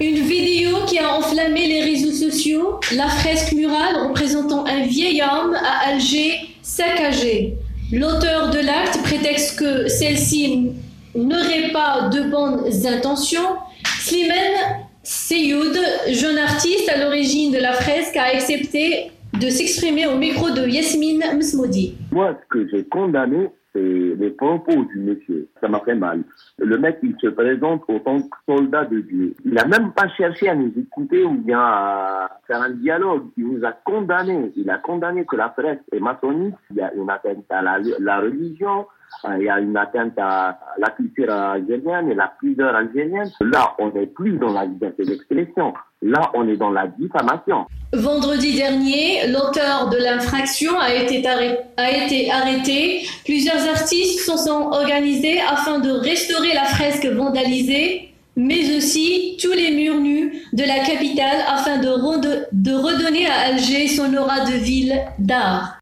Une 0.00 0.20
vidéo 0.20 0.78
qui 0.86 0.98
a 0.98 1.14
enflammé 1.14 1.66
les 1.66 1.82
réseaux 1.82 2.30
sociaux, 2.30 2.80
la 2.96 3.08
fresque 3.08 3.52
murale 3.52 3.96
représentant 4.08 4.64
un 4.64 4.86
vieil 4.86 5.20
homme 5.20 5.54
à 5.56 5.90
Alger 5.90 6.38
saccagé. 6.62 7.58
L'auteur 7.94 8.50
de 8.50 8.58
l'acte 8.58 9.00
prétexte 9.04 9.60
que 9.60 9.86
celle-ci 9.86 10.72
n'aurait 11.14 11.70
pas 11.72 12.08
de 12.08 12.28
bonnes 12.28 12.64
intentions. 12.86 13.56
Slimane 14.00 14.88
Seyoud, 15.04 15.76
jeune 16.08 16.38
artiste 16.38 16.90
à 16.90 16.98
l'origine 16.98 17.52
de 17.52 17.58
la 17.58 17.72
fresque, 17.72 18.16
a 18.16 18.34
accepté 18.34 19.12
de 19.40 19.48
s'exprimer 19.48 20.06
au 20.08 20.16
micro 20.16 20.50
de 20.50 20.66
Yasmine 20.66 21.22
Msmoudi. 21.36 21.94
Moi, 22.10 22.36
ce 22.42 22.48
que 22.48 22.68
j'ai 22.68 22.84
condamné, 22.84 23.50
c'est 23.72 23.80
les 23.80 24.30
propos 24.30 24.84
du 24.92 24.98
monsieur. 24.98 25.48
Ça 25.60 25.68
m'a 25.68 25.80
fait 25.84 25.94
mal. 25.94 26.24
Le 26.58 26.76
mec, 26.78 26.98
il 27.04 27.14
se 27.20 27.28
présente 27.28 27.82
en 27.86 27.98
tant 28.00 28.22
que 28.22 28.36
soldat 28.48 28.86
de 28.86 29.00
Dieu. 29.00 29.34
Il 29.44 29.52
n'a 29.52 29.66
même 29.66 29.92
pas 29.92 30.08
cherché 30.16 30.48
à 30.48 30.56
nous 30.56 30.72
écouter 30.76 31.22
ou 31.22 31.34
bien 31.34 31.60
à 31.60 32.13
faire 32.46 32.62
un 32.62 32.70
dialogue. 32.70 33.26
Il 33.36 33.48
nous 33.48 33.64
a 33.64 33.72
condamnés. 33.72 34.52
Il 34.56 34.70
a 34.70 34.78
condamné 34.78 35.24
que 35.24 35.36
la 35.36 35.48
presse 35.48 35.78
est 35.92 36.00
maçonnique. 36.00 36.54
Il 36.70 36.76
y 36.76 36.80
a 36.80 36.92
une 36.94 37.10
atteinte 37.10 37.44
à 37.50 37.62
la, 37.62 38.20
religion. 38.20 38.86
Euh, 39.24 39.36
il 39.38 39.44
y 39.44 39.48
a 39.48 39.60
une 39.60 39.76
atteinte 39.76 40.18
à 40.18 40.58
la 40.78 40.90
culture 40.90 41.30
algérienne 41.30 42.10
et 42.10 42.14
la 42.14 42.32
pudeur 42.40 42.74
algérienne. 42.74 43.30
Là, 43.40 43.74
on 43.78 43.90
n'est 43.90 44.06
plus 44.06 44.38
dans 44.38 44.52
la 44.52 44.64
liberté 44.64 45.04
d'expression. 45.04 45.74
Là, 46.02 46.30
on 46.34 46.46
est 46.48 46.56
dans 46.56 46.70
la 46.70 46.86
diffamation. 46.86 47.66
Vendredi 47.94 48.56
dernier, 48.56 49.28
l'auteur 49.28 49.88
de 49.88 49.96
l'infraction 49.96 50.78
a 50.78 50.92
été, 50.92 51.24
arrêté. 51.26 53.06
Plusieurs 53.24 53.68
artistes 53.68 54.20
se 54.20 54.36
sont 54.36 54.68
organisés 54.72 55.40
afin 55.40 55.78
de 55.78 55.90
restaurer 55.90 56.52
la 56.52 56.64
fresque 56.64 57.06
vandalisée, 57.06 58.13
mais 58.36 58.76
aussi 58.76 59.36
tous 59.40 59.52
les 59.52 59.70
murs 59.70 60.00
nus 60.00 60.32
de 60.52 60.64
la 60.64 60.80
capitale 60.80 61.44
afin 61.48 61.78
de, 61.78 61.88
redonner 61.88 63.26
à 63.26 63.48
Alger 63.48 63.88
son 63.88 64.14
aura 64.14 64.40
de 64.40 64.56
ville 64.56 65.00
d'art. 65.18 65.78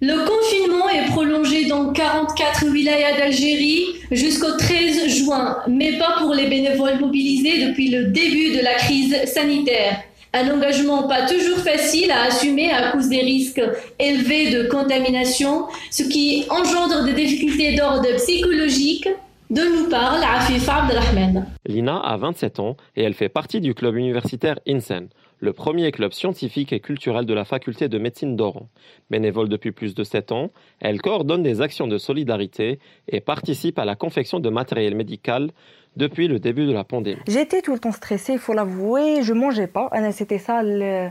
Le 0.00 0.18
confinement 0.26 0.88
est 0.90 1.10
prolongé 1.10 1.66
dans 1.66 1.92
44 1.92 2.66
wilayas 2.68 3.16
d'Algérie 3.16 3.86
jusqu'au 4.10 4.52
13 4.58 5.08
juin, 5.08 5.58
mais 5.68 5.98
pas 5.98 6.16
pour 6.18 6.34
les 6.34 6.48
bénévoles 6.48 6.98
mobilisés 7.00 7.66
depuis 7.66 7.88
le 7.88 8.04
début 8.06 8.56
de 8.56 8.62
la 8.62 8.74
crise 8.74 9.16
sanitaire. 9.26 10.02
Un 10.32 10.50
engagement 10.50 11.04
pas 11.04 11.26
toujours 11.26 11.58
facile 11.58 12.10
à 12.10 12.24
assumer 12.24 12.70
à 12.70 12.90
cause 12.90 13.08
des 13.08 13.20
risques 13.20 13.62
élevés 14.00 14.50
de 14.50 14.64
contamination, 14.64 15.66
ce 15.92 16.02
qui 16.02 16.44
engendre 16.50 17.04
des 17.04 17.12
difficultés 17.12 17.76
d'ordre 17.76 18.16
psychologique, 18.16 19.08
de 19.50 19.60
nous 19.60 19.90
parle 19.90 20.22
Afif 20.24 20.68
Abdelrahman. 20.68 21.46
Lina 21.66 21.98
a 21.98 22.16
27 22.16 22.60
ans 22.60 22.76
et 22.96 23.02
elle 23.02 23.14
fait 23.14 23.28
partie 23.28 23.60
du 23.60 23.74
club 23.74 23.96
universitaire 23.96 24.58
INSEN, 24.66 25.08
le 25.40 25.52
premier 25.52 25.92
club 25.92 26.12
scientifique 26.12 26.72
et 26.72 26.80
culturel 26.80 27.26
de 27.26 27.34
la 27.34 27.44
faculté 27.44 27.88
de 27.88 27.98
médecine 27.98 28.36
d'Oran. 28.36 28.68
Bénévole 29.10 29.50
depuis 29.50 29.72
plus 29.72 29.94
de 29.94 30.02
7 30.02 30.32
ans, 30.32 30.50
elle 30.80 31.02
coordonne 31.02 31.42
des 31.42 31.60
actions 31.60 31.86
de 31.86 31.98
solidarité 31.98 32.78
et 33.08 33.20
participe 33.20 33.78
à 33.78 33.84
la 33.84 33.96
confection 33.96 34.40
de 34.40 34.48
matériel 34.48 34.94
médical 34.94 35.50
depuis 35.96 36.28
le 36.28 36.38
début 36.38 36.66
de 36.66 36.72
la 36.72 36.84
pandémie. 36.84 37.20
J'étais 37.28 37.62
tout 37.62 37.72
le 37.72 37.78
temps 37.78 37.92
stressée, 37.92 38.34
il 38.34 38.38
faut 38.38 38.52
l'avouer, 38.52 39.22
je 39.22 39.32
mangeais 39.32 39.66
pas. 39.66 39.90
C'était 40.12 40.38
ça 40.38 40.62
le 40.62 41.08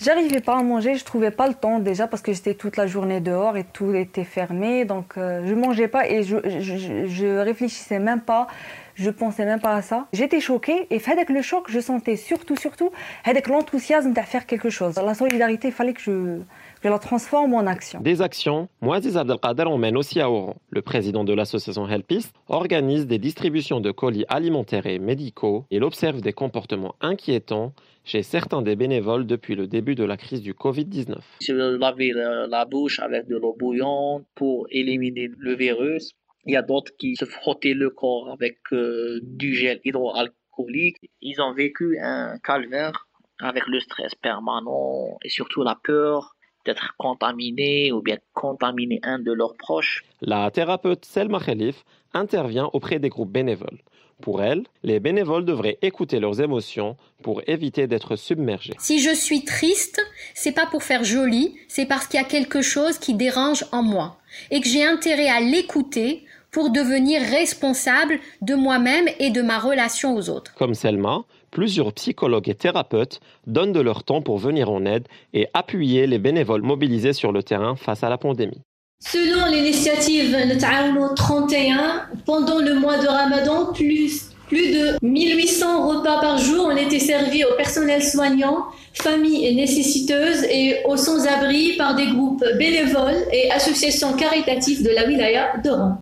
J'arrivais 0.00 0.40
pas 0.40 0.58
à 0.58 0.62
manger, 0.62 0.94
je 0.94 1.04
trouvais 1.04 1.30
pas 1.30 1.48
le 1.48 1.54
temps 1.54 1.78
déjà 1.78 2.06
parce 2.06 2.22
que 2.22 2.32
j'étais 2.32 2.54
toute 2.54 2.76
la 2.76 2.86
journée 2.86 3.20
dehors 3.20 3.56
et 3.56 3.64
tout 3.64 3.94
était 3.94 4.24
fermé, 4.24 4.84
donc 4.84 5.14
euh, 5.16 5.42
je 5.46 5.54
mangeais 5.54 5.88
pas 5.88 6.08
et 6.08 6.22
je, 6.22 6.36
je, 6.46 7.38
réfléchissais 7.38 7.98
même 7.98 8.20
pas 8.20 8.46
je 8.94 9.08
pensais 9.08 9.46
même 9.46 9.60
pas 9.60 9.74
à 9.74 9.82
ça. 9.82 10.06
J'étais 10.12 10.40
choquée 10.40 10.86
et 10.90 11.00
avec 11.10 11.30
le 11.30 11.40
choc, 11.40 11.70
je 11.70 11.80
sentais 11.80 12.16
surtout, 12.16 12.56
surtout, 12.56 12.90
avec 13.24 13.48
l'enthousiasme 13.48 14.12
de 14.12 14.20
faire 14.20 14.44
quelque 14.44 14.68
chose. 14.68 14.96
La 14.96 15.14
solidarité, 15.14 15.68
il 15.68 15.74
fallait 15.74 15.94
que 15.94 16.02
je, 16.02 16.40
je 16.82 16.88
la 16.88 16.98
transforme 16.98 17.54
en 17.54 17.66
action. 17.66 18.00
Des 18.00 18.22
actions, 18.22 18.68
Moaziz 18.80 19.16
Abdelkader 19.16 19.64
emmène 19.64 19.96
aussi 19.96 20.20
à 20.20 20.30
Oran. 20.30 20.56
Le 20.70 20.80
président 20.80 21.24
de 21.24 21.34
l'association 21.34 21.86
Helpist 21.86 22.34
organise 22.48 23.06
des 23.06 23.18
distributions 23.18 23.80
de 23.80 23.90
colis 23.90 24.24
alimentaires 24.28 24.86
et 24.86 24.98
médicaux. 24.98 25.66
Il 25.70 25.84
observe 25.84 26.22
des 26.22 26.32
comportements 26.32 26.94
inquiétants 27.00 27.74
chez 28.04 28.22
certains 28.22 28.62
des 28.62 28.76
bénévoles 28.76 29.26
depuis 29.26 29.54
le 29.54 29.66
début 29.66 29.94
de 29.94 30.04
la 30.04 30.16
crise 30.16 30.40
du 30.40 30.54
Covid-19. 30.54 31.18
Se 31.40 31.52
laver 31.52 32.12
la 32.14 32.64
bouche 32.64 32.98
avec 32.98 33.28
de 33.28 33.36
l'eau 33.36 33.54
bouillante 33.58 34.24
pour 34.34 34.66
éliminer 34.70 35.28
le 35.36 35.54
virus. 35.54 36.12
Il 36.46 36.54
y 36.54 36.56
a 36.56 36.62
d'autres 36.62 36.92
qui 36.98 37.16
se 37.16 37.26
frottaient 37.26 37.74
le 37.74 37.90
corps 37.90 38.30
avec 38.30 38.58
euh, 38.72 39.20
du 39.22 39.54
gel 39.54 39.80
hydroalcoolique. 39.84 40.96
Ils 41.20 41.42
ont 41.42 41.52
vécu 41.52 41.98
un 42.00 42.38
calvaire 42.38 43.06
avec 43.38 43.66
le 43.66 43.80
stress 43.80 44.14
permanent 44.14 45.18
et 45.22 45.28
surtout 45.28 45.62
la 45.62 45.78
peur 45.84 46.34
d'être 46.64 46.94
contaminé 46.98 47.92
ou 47.92 48.00
bien 48.02 48.18
contaminer 48.34 49.00
un 49.02 49.18
de 49.18 49.32
leurs 49.32 49.56
proches. 49.56 50.04
La 50.20 50.50
thérapeute 50.50 51.04
Selma 51.04 51.40
Khalif 51.40 51.84
intervient 52.12 52.70
auprès 52.72 52.98
des 52.98 53.08
groupes 53.08 53.30
bénévoles. 53.30 53.78
Pour 54.20 54.42
elle, 54.42 54.64
les 54.82 55.00
bénévoles 55.00 55.46
devraient 55.46 55.78
écouter 55.80 56.20
leurs 56.20 56.40
émotions 56.42 56.96
pour 57.22 57.42
éviter 57.46 57.86
d'être 57.86 58.16
submergés. 58.16 58.74
Si 58.78 59.00
je 59.00 59.14
suis 59.14 59.44
triste, 59.44 60.00
c'est 60.34 60.52
pas 60.52 60.66
pour 60.66 60.82
faire 60.82 61.04
joli, 61.04 61.56
c'est 61.68 61.86
parce 61.86 62.06
qu'il 62.06 62.20
y 62.20 62.22
a 62.22 62.26
quelque 62.26 62.60
chose 62.60 62.98
qui 62.98 63.14
dérange 63.14 63.64
en 63.72 63.82
moi 63.82 64.18
et 64.50 64.60
que 64.60 64.68
j'ai 64.68 64.84
intérêt 64.84 65.28
à 65.28 65.40
l'écouter 65.40 66.24
pour 66.50 66.70
devenir 66.70 67.22
responsable 67.22 68.18
de 68.42 68.54
moi-même 68.54 69.06
et 69.18 69.30
de 69.30 69.40
ma 69.40 69.58
relation 69.58 70.16
aux 70.16 70.28
autres. 70.28 70.52
Comme 70.54 70.74
Selma, 70.74 71.24
plusieurs 71.50 71.92
psychologues 71.92 72.48
et 72.48 72.54
thérapeutes 72.54 73.20
donnent 73.46 73.72
de 73.72 73.80
leur 73.80 74.04
temps 74.04 74.22
pour 74.22 74.38
venir 74.38 74.70
en 74.70 74.84
aide 74.84 75.06
et 75.32 75.48
appuyer 75.54 76.06
les 76.06 76.18
bénévoles 76.18 76.62
mobilisés 76.62 77.12
sur 77.12 77.32
le 77.32 77.42
terrain 77.42 77.76
face 77.76 78.02
à 78.02 78.08
la 78.08 78.18
pandémie. 78.18 78.62
Selon 79.02 79.46
l'initiative 79.50 80.36
Le 80.36 81.14
31, 81.14 82.06
pendant 82.26 82.58
le 82.58 82.74
mois 82.74 82.98
de 82.98 83.06
Ramadan, 83.06 83.72
plus, 83.72 84.30
plus 84.48 84.72
de 84.72 84.96
1800 85.00 85.88
repas 85.88 86.20
par 86.20 86.36
jour 86.36 86.66
ont 86.66 86.76
été 86.76 86.98
servis 86.98 87.44
au 87.44 87.54
personnel 87.56 88.02
soignant, 88.02 88.66
familles 88.92 89.54
nécessiteuses 89.54 90.44
et 90.50 90.82
aux 90.84 90.98
sans-abri 90.98 91.76
par 91.78 91.94
des 91.94 92.08
groupes 92.08 92.44
bénévoles 92.58 93.24
et 93.32 93.50
associations 93.50 94.12
caritatives 94.14 94.82
de 94.82 94.90
la 94.90 95.06
wilaya 95.06 95.56
d'Oran. 95.64 95.98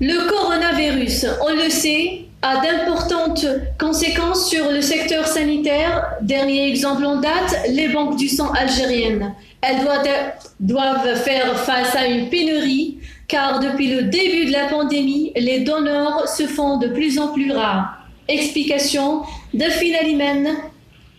Le 0.00 0.28
coronavirus, 0.28 1.26
on 1.44 1.54
le 1.54 1.68
sait, 1.68 2.23
a 2.44 2.60
d'importantes 2.60 3.46
conséquences 3.80 4.50
sur 4.50 4.70
le 4.70 4.82
secteur 4.82 5.26
sanitaire. 5.26 6.12
Dernier 6.20 6.68
exemple 6.68 7.06
en 7.06 7.16
date, 7.16 7.56
les 7.70 7.88
banques 7.88 8.16
du 8.16 8.28
sang 8.28 8.52
algériennes. 8.52 9.34
Elles 9.62 9.82
doivent 10.60 11.16
faire 11.22 11.58
face 11.60 11.96
à 11.96 12.06
une 12.06 12.28
pénurie 12.28 12.98
car 13.28 13.60
depuis 13.60 13.88
le 13.88 14.02
début 14.02 14.44
de 14.44 14.52
la 14.52 14.66
pandémie, 14.66 15.32
les 15.36 15.60
donneurs 15.60 16.28
se 16.28 16.46
font 16.46 16.76
de 16.76 16.88
plus 16.88 17.18
en 17.18 17.28
plus 17.28 17.50
rares. 17.50 17.96
Explication 18.28 19.22
de 19.54 19.64
Alimen, 19.98 20.54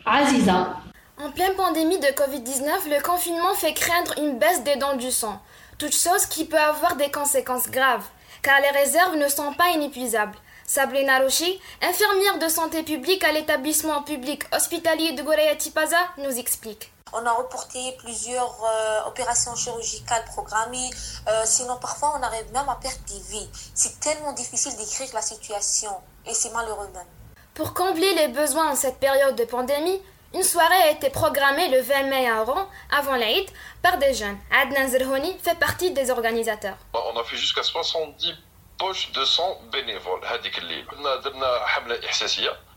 Aziza. 0.06 0.78
En 1.18 1.32
pleine 1.32 1.56
pandémie 1.58 1.98
de 1.98 2.06
Covid-19, 2.06 2.88
le 2.88 3.02
confinement 3.02 3.56
fait 3.56 3.74
craindre 3.74 4.14
une 4.22 4.38
baisse 4.38 4.64
des 4.64 4.76
dons 4.76 4.98
du 4.98 5.10
sang. 5.10 5.42
toute 5.80 5.96
chose 5.96 6.28
qui 6.28 6.46
peut 6.46 6.58
avoir 6.58 6.96
des 6.98 7.10
conséquences 7.10 7.70
graves, 7.70 8.06
car 8.44 8.54
les 8.62 8.80
réserves 8.80 9.18
ne 9.18 9.28
sont 9.28 9.52
pas 9.54 9.72
inépuisables. 9.76 10.38
Sabrina 10.68 11.20
Rochi, 11.20 11.60
infirmière 11.82 12.40
de 12.40 12.50
santé 12.50 12.82
publique 12.82 13.24
à 13.24 13.32
l'établissement 13.32 14.02
public 14.02 14.44
hospitalier 14.52 15.12
de 15.12 15.22
Goraya 15.22 15.56
Tipaza, 15.56 15.98
nous 16.18 16.38
explique. 16.40 16.92
On 17.14 17.24
a 17.24 17.32
reporté 17.32 17.96
plusieurs 18.00 18.58
euh, 18.64 19.08
opérations 19.08 19.56
chirurgicales 19.56 20.26
programmées. 20.26 20.90
Euh, 21.28 21.44
sinon, 21.46 21.78
parfois, 21.78 22.18
on 22.20 22.24
arrive 22.24 22.52
même 22.52 22.68
à 22.68 22.76
perdre 22.82 22.98
des 23.08 23.20
vies. 23.30 23.48
C'est 23.76 24.00
tellement 24.00 24.34
difficile 24.34 24.76
d'écrire 24.76 25.08
la 25.14 25.22
situation 25.22 25.92
et 26.26 26.34
c'est 26.34 26.52
malheureux 26.52 26.90
même. 26.94 27.06
Pour 27.54 27.74
combler 27.74 28.14
les 28.16 28.28
besoins 28.30 28.72
en 28.72 28.76
cette 28.76 28.98
période 28.98 29.36
de 29.36 29.46
pandémie, 29.46 30.02
une 30.34 30.44
soirée 30.44 30.82
a 30.84 30.92
été 30.92 31.12
programmée 31.12 31.70
le 31.70 31.82
20 31.82 32.04
mai 32.10 32.28
à 32.28 32.42
Oran, 32.42 32.68
avant 32.92 33.16
l'Aïd, 33.16 33.48
par 33.84 34.00
des 34.00 34.16
jeunes. 34.16 34.38
Adnan 34.52 34.90
Zerhouni 34.90 35.38
fait 35.42 35.58
partie 35.58 35.92
des 35.92 36.10
organisateurs. 36.10 36.78
On 36.94 37.18
a 37.18 37.24
fait 37.24 37.38
jusqu'à 37.38 37.64
70 37.64 38.34
poches 38.79 39.13
de 39.13 39.25
sang 39.25 39.61
bénévoles. 39.73 40.21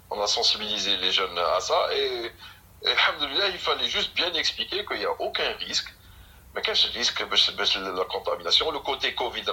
On 0.10 0.22
a 0.22 0.28
sensibilisé 0.28 0.98
les 0.98 1.12
jeunes 1.12 1.38
à 1.38 1.60
ça 1.60 1.80
et 1.94 2.32
il 2.84 3.58
fallait 3.60 3.88
juste 3.88 4.14
bien 4.14 4.32
expliquer 4.34 4.86
qu'il 4.86 5.00
n'y 5.00 5.06
a 5.06 5.12
aucun 5.20 5.52
risque. 5.60 5.94
Mais 6.54 6.62
quel 6.62 6.76
risque 6.94 7.20
la 7.20 8.06
contamination 8.06 8.70
Le 8.72 8.80
côté 8.80 9.16
Covid, 9.16 9.44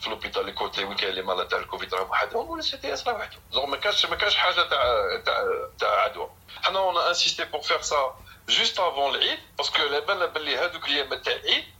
في 0.00 0.10
لوبيتال 0.10 0.54
كوتي 0.54 0.84
وين 0.84 0.96
كاين 0.96 1.14
لي 1.14 1.22
مالات 1.22 1.50
تاع 1.50 1.58
الكوفيد 1.58 1.94
راه 1.94 2.02
وحدهم 2.02 2.50
ولا 2.50 2.62
سي 2.62 2.76
تي 2.76 2.92
اس 2.92 3.08
راه 3.08 3.14
وحدهم 3.14 3.40
دونك 3.52 3.68
ما 3.68 3.76
كانش 3.76 4.06
ما 4.06 4.16
كانش 4.16 4.36
حاجه 4.36 4.62
تاع 4.62 5.20
تاع 5.26 5.44
تاع 5.78 5.88
عدوى 5.88 6.30
حنا 6.62 6.78
اون 6.78 6.98
انسيستي 6.98 7.44
بور 7.44 7.62
فير 7.62 7.80
سا 7.82 8.14
juste 8.47 8.79
avant 8.79 9.11
l'Eid, 9.11 9.39
parce 9.57 9.69
que 9.69 9.81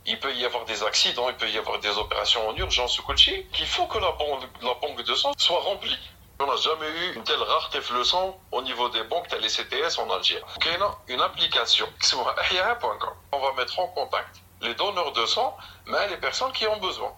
il 0.05 0.19
peut 0.19 0.33
y 0.35 0.45
avoir 0.45 0.65
des 0.65 0.83
accidents, 0.83 1.29
il 1.29 1.35
peut 1.35 1.49
y 1.49 1.57
avoir 1.57 1.79
des 1.79 1.97
opérations 1.97 2.47
en 2.47 2.55
urgence 2.55 2.99
ou 2.99 3.03
kulchi, 3.03 3.45
qu'il 3.53 3.65
faut 3.65 3.87
que 3.87 3.97
la 3.97 4.11
banque, 4.11 4.43
la 4.61 4.73
banque 4.75 5.03
de 5.03 5.15
sang 5.15 5.33
soit 5.37 5.59
remplie. 5.59 5.97
On 6.39 6.47
n'a 6.47 6.57
jamais 6.57 6.87
eu 6.87 7.15
une 7.15 7.23
telle 7.23 7.41
rareté 7.41 7.79
de 7.79 8.03
sang 8.03 8.37
au 8.51 8.61
niveau 8.61 8.89
des 8.89 9.03
banques 9.03 9.27
telles 9.29 9.41
les 9.41 9.47
CTS 9.47 9.97
en 9.99 10.09
Algérie. 10.09 10.43
Ok, 10.57 10.67
une 11.07 11.21
application, 11.21 11.87
on 13.31 13.39
va 13.39 13.53
mettre 13.53 13.79
en 13.79 13.87
contact 13.87 14.41
les 14.61 14.73
donneurs 14.75 15.11
de 15.11 15.25
sang, 15.25 15.55
mais 15.85 16.07
les 16.09 16.17
personnes 16.17 16.51
qui 16.51 16.65
ont 16.67 16.77
besoin. 16.77 17.13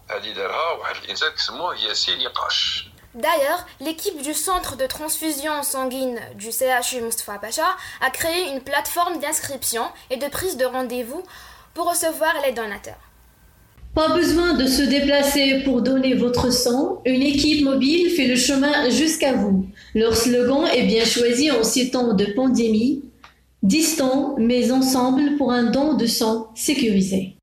D'ailleurs, 3.18 3.66
l'équipe 3.82 4.22
du 4.22 4.36
centre 4.36 4.78
de 4.78 4.86
transfusion 4.86 5.64
sanguine 5.64 6.20
du 6.36 6.52
CHU 6.52 7.02
Mustafa 7.02 7.40
Pacha 7.40 7.66
a 8.00 8.12
créé 8.12 8.54
une 8.54 8.62
plateforme 8.62 9.20
d'inscription 9.20 9.82
et 10.12 10.18
de 10.18 10.28
prise 10.28 10.56
de 10.56 10.66
rendez-vous 10.66 11.24
pour 11.74 11.90
recevoir 11.90 12.34
les 12.46 12.54
donateurs. 12.54 13.02
Pas 13.96 14.10
besoin 14.10 14.54
de 14.54 14.68
se 14.68 14.84
déplacer 14.84 15.64
pour 15.66 15.82
donner 15.82 16.14
votre 16.14 16.54
sang, 16.54 17.02
une 17.06 17.24
équipe 17.24 17.66
mobile 17.66 18.12
fait 18.12 18.28
le 18.28 18.36
chemin 18.36 18.88
jusqu'à 18.92 19.34
vous. 19.34 19.66
Leur 19.96 20.16
slogan 20.16 20.68
est 20.72 20.86
bien 20.86 21.04
choisi 21.04 21.50
en 21.50 21.64
ces 21.64 21.90
temps 21.90 22.14
de 22.14 22.26
pandémie, 22.26 23.04
distants 23.64 24.36
mais 24.38 24.72
ensemble 24.72 25.38
pour 25.38 25.52
un 25.52 25.64
don 25.64 25.96
de 25.96 26.06
sang 26.06 26.52
sécurisé. 26.54 27.38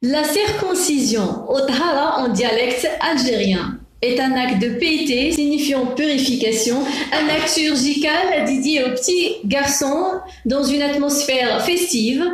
La 0.00 0.24
circoncision, 0.24 1.50
Othara 1.50 2.22
en 2.22 2.28
dialecte 2.28 2.88
algérien, 3.00 3.73
est 4.04 4.20
un 4.20 4.32
acte 4.32 4.60
de 4.60 4.68
piété 4.68 5.32
signifiant 5.32 5.86
purification, 5.86 6.76
un 7.12 7.28
acte 7.34 7.54
chirurgical 7.54 8.44
dédié 8.46 8.84
aux 8.84 8.90
petits 8.90 9.36
garçons 9.44 10.20
dans 10.44 10.62
une 10.62 10.82
atmosphère 10.82 11.62
festive. 11.64 12.24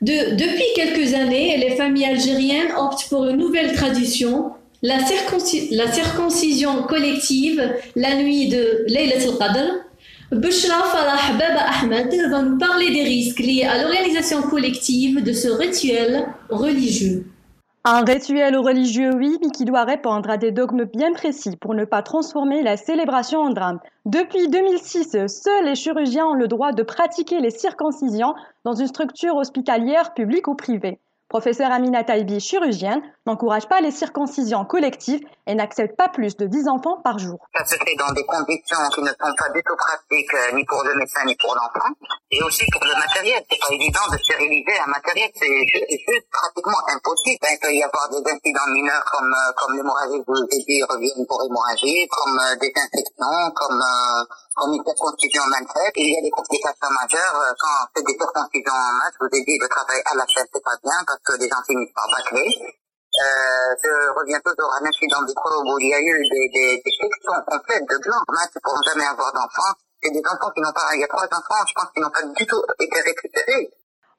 De, 0.00 0.34
depuis 0.34 0.64
quelques 0.74 1.14
années, 1.14 1.56
les 1.58 1.76
familles 1.76 2.06
algériennes 2.06 2.72
optent 2.76 3.06
pour 3.08 3.24
une 3.26 3.36
nouvelle 3.36 3.72
tradition, 3.72 4.50
la, 4.82 4.96
la 5.70 5.92
circoncision 5.92 6.82
collective 6.82 7.72
la 7.94 8.16
nuit 8.16 8.48
de 8.48 8.84
Laylat 8.88 9.22
al-Qadr, 9.28 9.84
Bushra 10.32 10.82
Farah 10.84 11.34
Baba 11.34 11.66
Ahmed 11.82 12.10
va 12.30 12.42
nous 12.42 12.56
parler 12.56 12.90
des 12.90 13.04
risques 13.04 13.38
liés 13.38 13.64
à 13.64 13.82
l'organisation 13.82 14.40
collective 14.42 15.22
de 15.22 15.32
ce 15.32 15.48
rituel 15.48 16.26
religieux. 16.48 17.26
Un 17.84 18.04
rituel 18.04 18.56
religieux, 18.56 19.10
oui, 19.12 19.38
mais 19.42 19.50
qui 19.50 19.64
doit 19.64 19.82
répondre 19.82 20.30
à 20.30 20.36
des 20.36 20.52
dogmes 20.52 20.84
bien 20.84 21.12
précis 21.12 21.56
pour 21.56 21.74
ne 21.74 21.84
pas 21.84 22.02
transformer 22.02 22.62
la 22.62 22.76
célébration 22.76 23.40
en 23.40 23.50
drame. 23.50 23.80
Depuis 24.04 24.46
2006, 24.46 25.26
seuls 25.26 25.64
les 25.64 25.74
chirurgiens 25.74 26.26
ont 26.26 26.34
le 26.34 26.46
droit 26.46 26.70
de 26.70 26.84
pratiquer 26.84 27.40
les 27.40 27.50
circoncisions 27.50 28.34
dans 28.64 28.74
une 28.74 28.86
structure 28.86 29.34
hospitalière 29.34 30.14
publique 30.14 30.46
ou 30.46 30.54
privée. 30.54 31.00
Professeur 31.32 31.72
Amina 31.72 32.04
Taibi, 32.04 32.40
chirurgienne, 32.40 33.00
n'encourage 33.24 33.66
pas 33.66 33.80
les 33.80 33.90
circoncisions 33.90 34.66
collectives 34.66 35.24
et 35.46 35.54
n'accepte 35.54 35.96
pas 35.96 36.10
plus 36.10 36.36
de 36.36 36.44
10 36.44 36.68
enfants 36.68 37.00
par 37.00 37.18
jour. 37.18 37.40
Ça 37.56 37.64
se 37.64 37.74
fait 37.76 37.96
dans 37.96 38.12
des 38.12 38.22
conditions 38.26 38.76
qui 38.92 39.00
ne 39.00 39.08
sont 39.08 39.32
pas 39.40 39.48
du 39.48 39.62
tout 39.64 39.74
pratiques 39.74 40.34
euh, 40.34 40.52
ni 40.52 40.62
pour 40.66 40.84
le 40.84 40.94
médecin 40.94 41.24
ni 41.24 41.34
pour 41.36 41.54
l'enfant. 41.54 41.88
Et 42.30 42.42
aussi 42.42 42.66
pour 42.70 42.84
le 42.84 42.92
matériel. 43.00 43.42
C'est 43.50 43.58
pas 43.58 43.72
évident 43.72 44.04
de 44.12 44.18
stériliser 44.18 44.76
un 44.84 44.90
matériel. 44.92 45.30
C'est 45.34 45.64
juste 45.72 46.28
pratiquement 46.30 46.84
impossible. 46.92 47.38
Ben, 47.40 47.56
il 47.56 47.60
peut 47.64 47.72
y 47.72 47.82
avoir 47.82 48.10
des 48.10 48.20
incidents 48.30 48.68
mineurs 48.68 49.04
comme, 49.10 49.32
euh, 49.32 49.52
comme 49.56 49.74
l'hémorragie, 49.74 50.20
vous 50.28 50.46
dit, 50.52 50.84
reviennent 50.84 51.26
pour 51.26 51.40
hémorragie, 51.48 52.06
comme 52.12 52.36
euh, 52.36 52.56
des 52.60 52.72
infections, 52.76 53.40
comme 53.56 53.80
comme 54.54 54.74
une 54.74 54.84
circoncision 54.84 55.44
mal 55.48 55.64
faite. 55.64 55.92
Il 55.96 56.12
y 56.12 56.18
a 56.18 56.22
des 56.22 56.30
complications 56.30 56.90
majeures 56.92 57.36
euh, 57.40 57.52
quand 57.58 57.78
c'est 57.96 58.04
des 58.04 58.16
circoncisions 58.16 58.76
en 58.76 58.92
masse. 59.00 59.16
Vous 59.20 59.32
ai 59.32 59.44
dit, 59.44 59.56
le 59.58 59.68
travail 59.68 60.00
à 60.04 60.14
la 60.14 60.26
chaîne, 60.28 60.46
c'est 60.52 60.62
pas 60.62 60.76
bien 60.82 60.98
que 61.24 61.32
les 61.38 61.48
gens 61.48 61.62
finissent 61.66 61.94
par 61.94 62.08
bâcler. 62.10 62.48
Euh, 63.12 63.76
je 63.82 63.92
reviens 64.18 64.40
toujours 64.40 64.72
à 64.72 64.78
un 64.82 64.86
incident 64.88 65.22
du 65.22 65.32
où 65.32 65.78
il 65.80 65.88
y 65.88 65.94
a 65.94 66.00
eu 66.00 66.28
des, 66.28 66.48
des, 66.48 66.82
des 66.82 66.90
sections 66.90 67.40
complètes 67.46 67.84
de 67.88 67.98
blancs. 67.98 68.24
Maths 68.28 68.56
pour 68.62 68.76
jamais 68.88 69.04
avoir 69.04 69.32
d'enfants. 69.32 69.76
C'est 70.02 70.10
des 70.10 70.22
enfants 70.26 70.50
qui 70.54 70.60
n'ont 70.60 70.72
pas, 70.72 70.88
il 70.94 71.00
y 71.00 71.04
a 71.04 71.08
trois 71.08 71.26
enfants, 71.26 71.62
je 71.68 71.74
pense, 71.74 71.90
qui 71.94 72.00
n'ont 72.00 72.10
pas 72.10 72.22
du 72.22 72.46
tout 72.46 72.62
été 72.80 73.00
récupérés. 73.00 73.70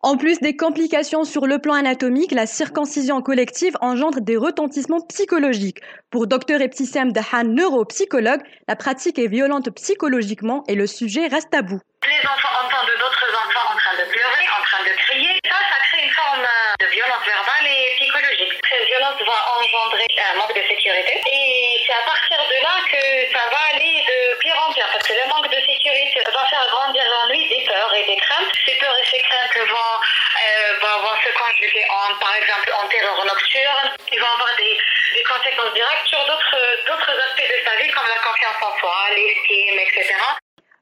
En 0.04 0.18
plus 0.18 0.39
des 0.42 0.58
complications 0.58 1.24
sur 1.24 1.48
le 1.48 1.60
plan 1.60 1.76
anatomique, 1.76 2.34
la 2.34 2.46
circoncision 2.46 3.22
collective 3.22 3.78
engendre 3.80 4.20
des 4.20 4.36
retentissements 4.36 5.00
psychologiques. 5.08 5.80
Pour 6.12 6.28
Dr 6.28 6.60
Eptissem 6.60 7.13
Dahan, 7.13 7.46
neuropsychologue, 7.46 8.44
la 8.68 8.76
pratique 8.76 9.18
est 9.18 9.32
violente 9.32 9.72
psychologiquement 9.72 10.66
et 10.68 10.76
le 10.76 10.88
sujet 10.88 11.28
reste 11.28 11.52
tabou. 11.52 11.80
Les 12.04 12.20
enfants 12.28 12.52
entendent 12.68 12.96
d'autres 13.00 13.32
enfants 13.32 13.68
en 13.72 13.78
train 13.80 13.96
de 13.96 14.04
pleurer, 14.12 14.46
en 14.60 14.63
train 14.68 14.84
de 14.84 14.92
crier. 15.08 15.39
Ça, 15.48 15.56
ça 15.56 15.80
crée 15.88 16.04
une 16.04 16.12
forme 16.12 16.48
de 16.84 16.88
violence 16.92 17.24
verbale 17.24 17.63
et 17.63 17.96
psychologique. 17.96 18.60
Cette 18.60 18.88
violence 18.92 19.20
va 19.24 19.39
un 19.73 20.38
manque 20.38 20.55
de 20.55 20.62
sécurité. 20.67 21.21
Et 21.31 21.83
c'est 21.86 21.93
à 21.93 22.05
partir 22.05 22.38
de 22.38 22.57
là 22.62 22.75
que 22.86 23.33
ça 23.33 23.43
va 23.49 23.59
aller 23.73 24.05
de 24.05 24.38
pire 24.39 24.55
en 24.67 24.71
pire. 24.73 24.88
Parce 24.91 25.07
que 25.07 25.13
le 25.13 25.27
manque 25.29 25.49
de 25.49 25.59
sécurité 25.65 26.21
va 26.25 26.45
faire 26.45 26.67
grandir 26.69 27.03
en 27.23 27.27
lui 27.29 27.47
des 27.49 27.65
peurs 27.65 27.93
et 27.95 28.05
des 28.05 28.17
craintes. 28.17 28.51
Ces 28.65 28.75
peurs 28.77 28.97
et 28.97 29.05
ces 29.09 29.21
craintes 29.21 29.67
vont, 29.67 29.93
euh, 29.97 31.01
vont, 31.01 31.17
se 31.21 31.31
conjuguer 31.38 31.86
en, 31.89 32.15
par 32.19 32.36
exemple, 32.36 32.69
en 32.81 32.88
terreur 32.88 33.25
nocturne. 33.25 33.89
Ils 34.12 34.19
vont 34.19 34.33
avoir 34.33 34.55
des, 34.57 34.77
des 35.15 35.23
conséquences 35.23 35.73
directes 35.73 36.07
sur 36.07 36.21
d'autres 36.25 37.09
aspects 37.09 37.49
de 37.49 37.59
sa 37.65 37.75
vie, 37.81 37.89
comme 37.91 38.07
la 38.07 38.21
confiance 38.21 38.59
en 38.62 38.79
soi, 38.79 38.95
l'estime, 39.15 39.79
etc. 39.79 40.13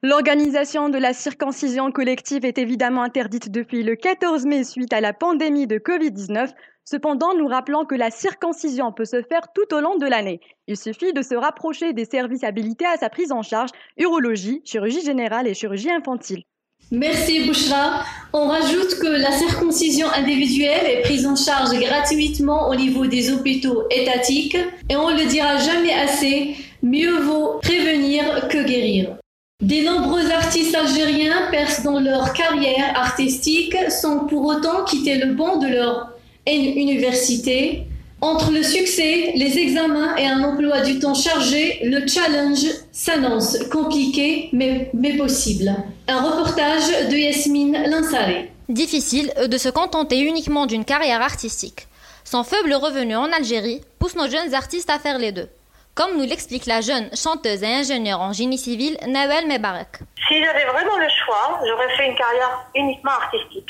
L'organisation 0.04 0.90
de 0.90 0.98
la 0.98 1.14
circoncision 1.14 1.92
collective 1.92 2.44
est 2.44 2.58
évidemment 2.58 3.04
interdite 3.04 3.52
depuis 3.52 3.84
le 3.84 3.96
14 3.96 4.46
mai 4.46 4.64
suite 4.64 4.94
à 4.94 5.00
la 5.00 5.14
pandémie 5.14 5.68
de 5.68 5.78
Covid-19. 5.78 6.50
Cependant, 6.86 7.34
nous 7.36 7.48
rappelons 7.48 7.86
que 7.86 7.96
la 7.96 8.12
circoncision 8.12 8.92
peut 8.92 9.06
se 9.06 9.22
faire 9.22 9.48
tout 9.54 9.74
au 9.74 9.80
long 9.80 9.98
de 9.98 10.06
l'année. 10.06 10.42
Il 10.68 10.78
suffit 10.78 11.14
de 11.14 11.22
se 11.22 11.36
rapprocher 11.36 11.94
des 11.94 12.06
services 12.06 12.44
habilités 12.44 12.86
à 12.86 12.98
sa 12.98 13.10
prise 13.10 13.32
en 13.32 13.44
charge, 13.44 13.70
urologie, 13.98 14.62
chirurgie 14.66 15.04
générale 15.04 15.48
et 15.48 15.54
chirurgie 15.54 15.92
infantile. 15.92 16.44
Merci 16.90 17.46
Bouchra. 17.46 18.04
On 18.34 18.48
rajoute 18.48 19.00
que 19.00 19.08
la 19.08 19.32
circoncision 19.32 20.08
individuelle 20.12 20.86
est 20.86 21.02
prise 21.04 21.26
en 21.26 21.38
charge 21.38 21.72
gratuitement 21.80 22.70
au 22.70 22.76
niveau 22.76 23.06
des 23.06 23.32
hôpitaux 23.32 23.84
étatiques 23.90 24.58
et 24.90 24.98
on 24.98 25.10
ne 25.10 25.18
le 25.18 25.26
dira 25.26 25.58
jamais 25.58 25.94
assez, 25.94 26.58
mieux 26.84 27.18
vaut 27.20 27.60
prévenir 27.62 28.50
que 28.50 28.66
guérir. 28.66 29.16
Des 29.62 29.84
nombreux 29.84 30.32
artistes 30.32 30.76
algériens 30.76 31.50
percent 31.52 31.94
dans 31.94 32.00
leur 32.00 32.34
carrière 32.34 32.94
artistique 32.96 33.78
sans 33.90 34.26
pour 34.26 34.46
autant 34.46 34.84
quitter 34.84 35.18
le 35.18 35.34
banc 35.34 35.58
de 35.58 35.68
leur 35.68 36.11
université. 36.48 37.88
Entre 38.22 38.52
le 38.52 38.62
succès, 38.62 39.32
les 39.36 39.58
examens 39.58 40.16
et 40.16 40.28
un 40.28 40.44
emploi 40.44 40.82
du 40.82 41.00
temps 41.00 41.16
chargé, 41.16 41.80
le 41.84 42.06
challenge 42.08 42.66
s'annonce 42.92 43.58
compliqué 43.70 44.50
mais, 44.54 44.92
mais 44.94 45.18
possible. 45.18 45.74
Un 46.08 46.22
reportage 46.22 47.10
de 47.10 47.16
Yasmine 47.16 47.84
Lansaré. 47.90 48.52
Difficile 48.70 49.34
de 49.48 49.58
se 49.58 49.70
contenter 49.70 50.20
uniquement 50.20 50.68
d'une 50.68 50.86
carrière 50.86 51.22
artistique. 51.22 51.88
Sans 52.24 52.44
faible 52.44 52.74
revenu 52.74 53.16
en 53.16 53.32
Algérie 53.32 53.82
pousse 53.98 54.16
nos 54.16 54.30
jeunes 54.30 54.54
artistes 54.54 54.92
à 54.92 55.00
faire 55.00 55.18
les 55.18 55.32
deux 55.32 55.50
comme 55.96 56.18
nous 56.18 56.24
l'explique 56.24 56.66
la 56.66 56.82
jeune 56.82 57.10
chanteuse 57.16 57.64
et 57.64 57.68
ingénieure 57.68 58.22
en 58.22 58.34
génie 58.34 58.58
civil 58.58 58.98
Nawel 59.08 59.48
Mebarek. 59.48 60.00
Si 60.28 60.44
j'avais 60.44 60.66
vraiment 60.66 60.98
le 60.98 61.08
choix, 61.10 61.60
j'aurais 61.66 61.96
fait 61.98 62.08
une 62.08 62.16
carrière 62.16 62.66
uniquement 62.76 63.12
artistique. 63.12 63.70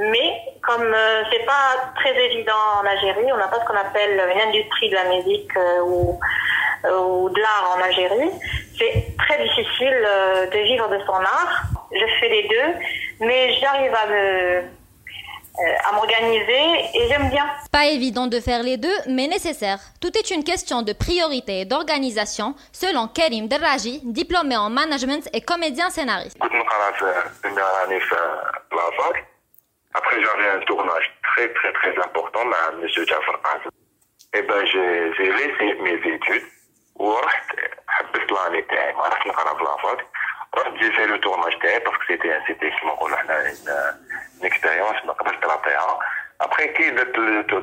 Mais 0.00 0.40
comme 0.62 0.94
euh, 0.94 1.22
c'est 1.30 1.44
pas 1.44 1.92
très 1.96 2.16
évident 2.24 2.52
en 2.80 2.86
Algérie, 2.86 3.30
on 3.32 3.36
n'a 3.36 3.48
pas 3.48 3.60
ce 3.60 3.66
qu'on 3.66 3.76
appelle 3.76 4.22
une 4.34 4.40
industrie 4.48 4.88
de 4.88 4.94
la 4.94 5.04
musique 5.04 5.54
euh, 5.56 5.80
ou, 5.82 6.18
euh, 6.86 7.00
ou 7.00 7.28
de 7.28 7.38
l'art 7.38 7.76
en 7.76 7.82
Algérie, 7.82 8.30
c'est 8.78 9.14
très 9.18 9.42
difficile 9.42 9.94
de 10.52 10.58
vivre 10.58 10.88
de 10.88 10.98
son 11.04 11.12
art. 11.12 11.64
Je 11.92 12.06
fais 12.18 12.30
les 12.30 12.48
deux, 12.48 13.26
mais 13.26 13.52
j'arrive 13.60 13.94
à 13.94 14.06
me 14.06 14.62
à 15.86 15.92
m'organiser 15.92 16.88
et 16.94 17.08
j'aime 17.08 17.28
bien. 17.28 17.44
Pas 17.70 17.86
évident 17.86 18.26
de 18.26 18.40
faire 18.40 18.62
les 18.62 18.78
deux, 18.78 18.94
mais 19.08 19.26
nécessaire. 19.26 19.78
Tout 20.00 20.16
est 20.16 20.30
une 20.30 20.42
question 20.42 20.80
de 20.80 20.94
priorité 20.94 21.60
et 21.60 21.64
d'organisation, 21.66 22.54
selon 22.72 23.08
Karim 23.08 23.46
Derraji, 23.46 24.00
diplômé 24.04 24.56
en 24.56 24.70
management 24.70 25.28
et 25.34 25.42
comédien 25.42 25.90
scénariste. 25.90 26.38
Après, 29.93 30.21
j'avais 30.21 30.49
un 30.49 30.59
tournage 30.59 31.07
très, 31.23 31.47
très, 31.53 31.71
très 31.71 31.97
important 31.97 32.41
avec 32.67 32.97
M. 32.97 33.05
Jafar 33.07 33.39
Azim. 33.51 33.69
Et 34.33 34.41
ben, 34.41 34.65
j'ai 34.65 35.31
laissé 35.31 35.73
mes 35.85 35.99
études 36.15 36.43
ورحت 36.95 37.45
حبست 37.87 38.31
لاني 38.31 38.61
تاعي 38.61 38.93
ما 38.93 39.07
رحت 39.07 39.27
نقرا 39.27 39.57
في 39.57 39.63
لافاك 39.63 40.07
رحت 40.55 40.71
جي 40.71 40.91
في 40.91 41.05
لو 41.05 41.17
تورناج 41.17 41.59
تاعي 41.61 41.79
باسكو 41.79 42.03
سيتي 42.07 42.41
سيتي 42.47 42.69
كيما 42.69 42.93
نقولوا 42.93 43.17
حنا 43.17 43.39
اون 43.39 43.55
اكسبيريونس 44.43 45.05
ما 45.05 45.13
قدرت 45.13 45.45
نعطيها 45.45 45.99
ابخي 46.41 46.67
كي 46.67 46.89
درت 46.89 47.15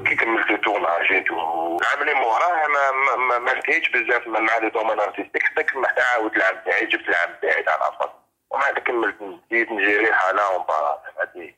كي 0.08 0.14
كملت 0.14 0.50
التورناج 0.50 1.12
العام 1.12 2.00
اللي 2.00 2.14
موراه 2.14 2.66
ما 2.66 3.16
ما, 3.16 3.38
ما 3.38 3.52
انتهيتش 3.52 3.88
بزاف 3.88 4.26
مع 4.26 4.58
لي 4.58 4.70
دومين 4.70 5.00
ارتستيك 5.00 5.42
حتى 5.42 5.62
كملت 5.62 6.00
عاود 6.00 6.36
العام 6.36 6.56
تاعي 6.64 6.86
جبت 6.86 7.08
العام 7.08 7.34
تاعي 7.42 7.62
تاع 7.62 7.76
لافاك 7.76 8.12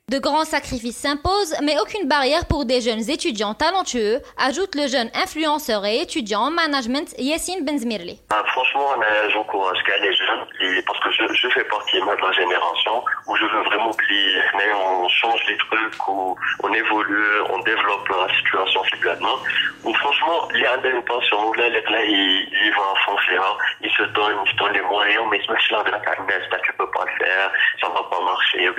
de 0.09 0.17
grands 0.17 0.43
sacrifices 0.43 0.97
s'imposent, 0.97 1.53
mais 1.61 1.77
aucune 1.79 2.07
barrière 2.07 2.47
pour 2.47 2.65
des 2.65 2.81
jeunes 2.81 3.07
étudiants 3.11 3.53
talentueux, 3.53 4.21
ajoute 4.39 4.73
le 4.73 4.87
jeune 4.87 5.07
influenceur 5.13 5.85
et 5.85 6.01
étudiant 6.01 6.47
en 6.47 6.49
management 6.49 7.13
Yassine 7.19 7.63
Benzmirli. 7.63 8.19
Ah, 8.31 8.41
franchement, 8.47 8.89
j'encourage 9.31 9.77
les 10.01 10.13
jeunes, 10.15 10.81
parce 10.87 10.99
que 11.01 11.11
je, 11.11 11.47
fais 11.49 11.63
partie 11.65 12.01
de 12.01 12.25
la 12.25 12.31
génération 12.31 13.03
où 13.27 13.35
je 13.35 13.45
veux 13.45 13.63
vraiment 13.65 13.91
qu'on 13.91 15.07
change 15.09 15.41
les 15.47 15.57
trucs, 15.57 16.07
où 16.07 16.35
on 16.63 16.73
évolue, 16.73 17.41
on 17.51 17.59
développe 17.59 18.09
la 18.09 18.33
situation 18.35 18.81
complètement. 18.91 19.37
Où 19.83 19.93
franchement, 19.93 20.49
il 20.55 20.61
y 20.61 20.65
a 20.65 20.75
une 20.89 21.03
passion, 21.03 21.53
là, 21.53 21.67
il 21.67 22.71
va 22.71 22.99
foncer, 23.05 23.37
il 23.81 23.91
se 23.91 24.03
donne, 24.13 24.35
il 24.45 24.51
se 24.51 24.57
donne 24.57 24.73
les 24.73 24.81
moyens, 24.81 25.25
mais 25.31 25.37
il 25.37 25.45
se 25.45 25.51
met 25.51 25.57
là 25.71 25.83
de 25.83 25.91
la 25.91 25.99
carnet, 25.99 26.41
tu 26.63 26.73
peux 26.73 26.91
pas 26.91 27.05
le 27.05 27.25
faire, 27.25 27.51
ça 27.81 27.87
va 27.89 28.03
pas 28.03 28.21
marcher, 28.23 28.69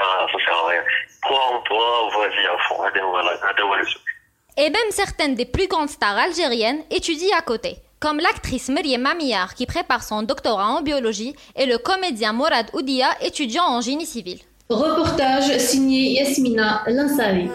ah, 0.00 0.26
ça 0.30 0.38
sert 0.44 0.64
à 0.64 0.68
rien. 0.68 0.82
Crois 1.22 1.44
en 1.52 1.60
toi, 1.60 2.08
vas-y 2.18 2.46
à 2.46 2.58
fond, 2.68 2.74
et 4.56 4.70
même 4.70 4.90
certaines 4.90 5.34
des 5.34 5.46
plus 5.46 5.66
grandes 5.66 5.88
stars 5.88 6.16
algériennes 6.16 6.82
étudient 6.90 7.36
à 7.36 7.42
côté, 7.42 7.76
comme 7.98 8.20
l'actrice 8.20 8.68
Meriem 8.68 9.00
Mamiyar 9.00 9.54
qui 9.54 9.66
prépare 9.66 10.04
son 10.04 10.22
doctorat 10.22 10.68
en 10.68 10.80
biologie 10.80 11.34
et 11.56 11.66
le 11.66 11.76
comédien 11.78 12.32
Morad 12.32 12.66
Oudia 12.72 13.08
étudiant 13.20 13.64
en 13.64 13.80
génie 13.80 14.06
civil. 14.06 14.38
Reportage 14.70 15.58
signé 15.58 16.20
Yasmina 16.20 16.84
Lansari. 16.86 17.50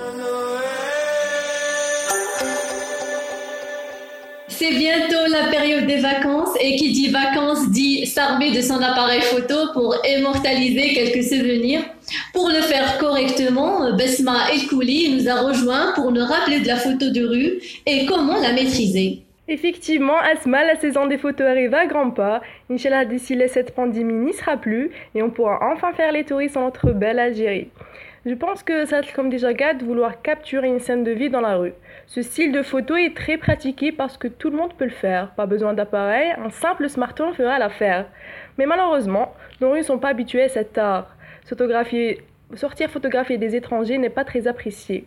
C'est 4.60 4.74
bientôt 4.74 5.32
la 5.32 5.50
période 5.50 5.86
des 5.86 6.00
vacances 6.00 6.54
et 6.60 6.76
qui 6.76 6.92
dit 6.92 7.08
vacances 7.08 7.72
dit 7.72 8.06
s'armer 8.06 8.52
de 8.52 8.60
son 8.60 8.82
appareil 8.82 9.22
photo 9.22 9.56
pour 9.72 9.96
immortaliser 10.06 10.94
quelques 10.96 11.24
souvenirs. 11.24 11.80
Pour 12.34 12.50
le 12.50 12.60
faire 12.64 12.98
correctement, 12.98 13.96
Besma 13.96 14.52
El 14.52 14.68
Kouli 14.68 15.16
nous 15.16 15.30
a 15.30 15.36
rejoint 15.36 15.94
pour 15.96 16.12
nous 16.12 16.26
rappeler 16.26 16.60
de 16.60 16.68
la 16.68 16.76
photo 16.76 17.10
de 17.10 17.26
rue 17.26 17.62
et 17.86 18.06
comment 18.06 18.36
la 18.36 18.52
maîtriser. 18.52 19.22
Effectivement, 19.48 20.18
Asma, 20.18 20.66
la 20.66 20.76
saison 20.76 21.08
des 21.08 21.18
photos 21.18 21.48
arrive 21.48 21.74
à 21.74 21.86
grands 21.86 22.12
pas. 22.12 22.42
Inch'Allah, 22.70 23.06
d'ici 23.06 23.36
là, 23.36 23.48
cette 23.48 23.74
pandémie 23.74 24.26
n'y 24.26 24.34
sera 24.34 24.58
plus 24.58 24.92
et 25.16 25.24
on 25.24 25.30
pourra 25.30 25.60
enfin 25.72 25.94
faire 25.94 26.12
les 26.12 26.26
touristes 26.26 26.58
en 26.58 26.66
notre 26.66 26.92
belle 26.92 27.20
Algérie. 27.20 27.70
Je 28.26 28.34
pense 28.34 28.64
que 28.64 28.86
ça 28.86 29.00
comme 29.16 29.30
déjà 29.30 29.54
gars 29.54 29.74
de 29.74 29.86
vouloir 29.86 30.22
capturer 30.22 30.68
une 30.68 30.82
scène 30.82 31.06
de 31.06 31.12
vie 31.12 31.30
dans 31.30 31.40
la 31.40 31.56
rue. 31.56 31.72
Ce 32.10 32.24
style 32.24 32.52
de 32.52 32.64
photo 32.64 32.96
est 32.96 33.16
très 33.16 33.38
pratiqué 33.38 33.92
parce 33.92 34.18
que 34.18 34.28
tout 34.28 34.50
le 34.50 34.58
monde 34.58 34.74
peut 34.74 34.86
le 34.86 34.90
faire. 34.90 35.30
Pas 35.36 35.46
besoin 35.46 35.76
d'appareil, 35.76 36.34
un 36.44 36.50
simple 36.50 36.90
smartphone 36.90 37.36
fera 37.36 37.60
l'affaire. 37.60 38.08
Mais 38.58 38.66
malheureusement, 38.66 39.36
nos 39.62 39.70
rues 39.70 39.82
ne 39.82 39.84
sont 39.84 40.00
pas 40.00 40.08
habituées 40.08 40.46
à 40.46 40.50
cet 40.50 40.80
art. 40.80 41.16
sortir 42.56 42.90
photographier 42.90 43.38
des 43.38 43.56
étrangers 43.56 44.00
n'est 44.00 44.10
pas 44.10 44.26
très 44.26 44.48
apprécié. 44.48 45.06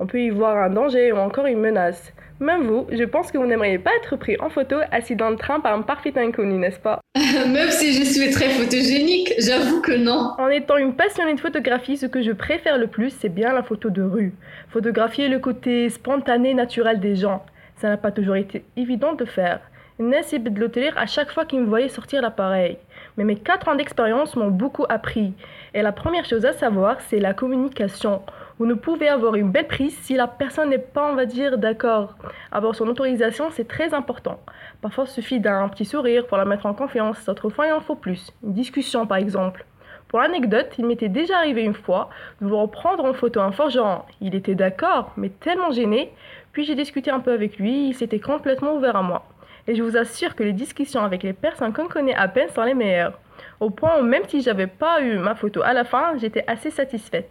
On 0.00 0.06
peut 0.06 0.20
y 0.20 0.30
voir 0.30 0.56
un 0.56 0.70
danger 0.70 1.12
ou 1.12 1.16
encore 1.16 1.46
une 1.46 1.60
menace. 1.60 2.12
Même 2.40 2.68
vous, 2.68 2.86
je 2.92 3.02
pense 3.02 3.32
que 3.32 3.38
vous 3.38 3.46
n'aimeriez 3.46 3.78
pas 3.78 3.90
être 3.96 4.14
pris 4.14 4.36
en 4.38 4.48
photo 4.48 4.76
assis 4.92 5.16
dans 5.16 5.30
le 5.30 5.36
train 5.36 5.58
par 5.58 5.74
un 5.74 5.82
parfait 5.82 6.12
inconnu, 6.16 6.56
n'est-ce 6.56 6.78
pas? 6.78 7.00
Même 7.16 7.70
si 7.70 7.92
je 7.92 8.04
suis 8.04 8.30
très 8.30 8.50
photogénique, 8.50 9.34
j'avoue 9.38 9.80
que 9.80 9.92
non. 9.92 10.34
En 10.38 10.48
étant 10.48 10.76
une 10.76 10.94
passionnée 10.94 11.34
de 11.34 11.40
photographie, 11.40 11.96
ce 11.96 12.06
que 12.06 12.22
je 12.22 12.30
préfère 12.30 12.78
le 12.78 12.86
plus, 12.86 13.10
c'est 13.10 13.28
bien 13.28 13.52
la 13.52 13.64
photo 13.64 13.90
de 13.90 14.02
rue. 14.02 14.34
Photographier 14.68 15.28
le 15.28 15.40
côté 15.40 15.88
spontané, 15.88 16.54
naturel 16.54 17.00
des 17.00 17.16
gens. 17.16 17.44
Ça 17.76 17.88
n'a 17.88 17.96
pas 17.96 18.12
toujours 18.12 18.36
été 18.36 18.64
évident 18.76 19.14
de 19.14 19.24
faire. 19.24 19.60
Nassib 19.98 20.48
de 20.48 20.96
à 20.96 21.06
chaque 21.06 21.32
fois 21.32 21.44
qu'il 21.44 21.60
me 21.60 21.66
voyait 21.66 21.88
sortir 21.88 22.22
l'appareil. 22.22 22.78
Mais 23.16 23.24
mes 23.24 23.34
4 23.34 23.66
ans 23.66 23.74
d'expérience 23.74 24.36
m'ont 24.36 24.50
beaucoup 24.50 24.84
appris. 24.88 25.32
Et 25.74 25.82
la 25.82 25.90
première 25.90 26.24
chose 26.24 26.44
à 26.44 26.52
savoir, 26.52 27.00
c'est 27.00 27.18
la 27.18 27.34
communication. 27.34 28.22
Vous 28.58 28.66
ne 28.66 28.74
pouvez 28.74 29.08
avoir 29.08 29.36
une 29.36 29.52
belle 29.52 29.68
prise 29.68 29.96
si 29.98 30.14
la 30.14 30.26
personne 30.26 30.70
n'est 30.70 30.78
pas, 30.78 31.12
on 31.12 31.14
va 31.14 31.26
dire, 31.26 31.58
d'accord. 31.58 32.16
Avoir 32.50 32.74
son 32.74 32.88
autorisation, 32.88 33.50
c'est 33.50 33.68
très 33.68 33.94
important. 33.94 34.40
Parfois, 34.82 35.04
il 35.06 35.10
suffit 35.10 35.38
d'un 35.38 35.68
petit 35.68 35.84
sourire 35.84 36.26
pour 36.26 36.38
la 36.38 36.44
mettre 36.44 36.66
en 36.66 36.74
confiance. 36.74 37.24
D'autres 37.24 37.50
fois, 37.50 37.68
il 37.68 37.72
en 37.72 37.80
faut 37.80 37.94
plus. 37.94 38.32
Une 38.42 38.54
discussion, 38.54 39.06
par 39.06 39.18
exemple. 39.18 39.64
Pour 40.08 40.18
l'anecdote, 40.18 40.72
il 40.76 40.86
m'était 40.86 41.08
déjà 41.08 41.36
arrivé 41.36 41.62
une 41.62 41.74
fois 41.74 42.10
de 42.40 42.48
vous 42.48 42.58
reprendre 42.58 43.04
en 43.04 43.12
photo 43.12 43.40
un 43.40 43.52
forgeron. 43.52 44.02
Il 44.20 44.34
était 44.34 44.56
d'accord, 44.56 45.12
mais 45.16 45.28
tellement 45.28 45.70
gêné. 45.70 46.12
Puis 46.50 46.64
j'ai 46.64 46.74
discuté 46.74 47.12
un 47.12 47.20
peu 47.20 47.32
avec 47.32 47.58
lui, 47.58 47.90
il 47.90 47.94
s'était 47.94 48.18
complètement 48.18 48.74
ouvert 48.74 48.96
à 48.96 49.02
moi. 49.02 49.24
Et 49.68 49.74
je 49.74 49.82
vous 49.82 49.98
assure 49.98 50.34
que 50.34 50.42
les 50.42 50.54
discussions 50.54 51.02
avec 51.02 51.22
les 51.22 51.34
personnes 51.34 51.74
qu'on 51.74 51.88
connaît 51.88 52.14
à 52.14 52.26
peine 52.26 52.48
sont 52.54 52.62
les 52.62 52.72
meilleures. 52.72 53.20
Au 53.60 53.68
point 53.68 54.00
où 54.00 54.02
même 54.02 54.22
si 54.26 54.40
j'avais 54.40 54.66
pas 54.66 55.02
eu 55.02 55.18
ma 55.18 55.34
photo 55.34 55.60
à 55.62 55.74
la 55.74 55.84
fin, 55.84 56.16
j'étais 56.18 56.42
assez 56.46 56.70
satisfaite. 56.70 57.28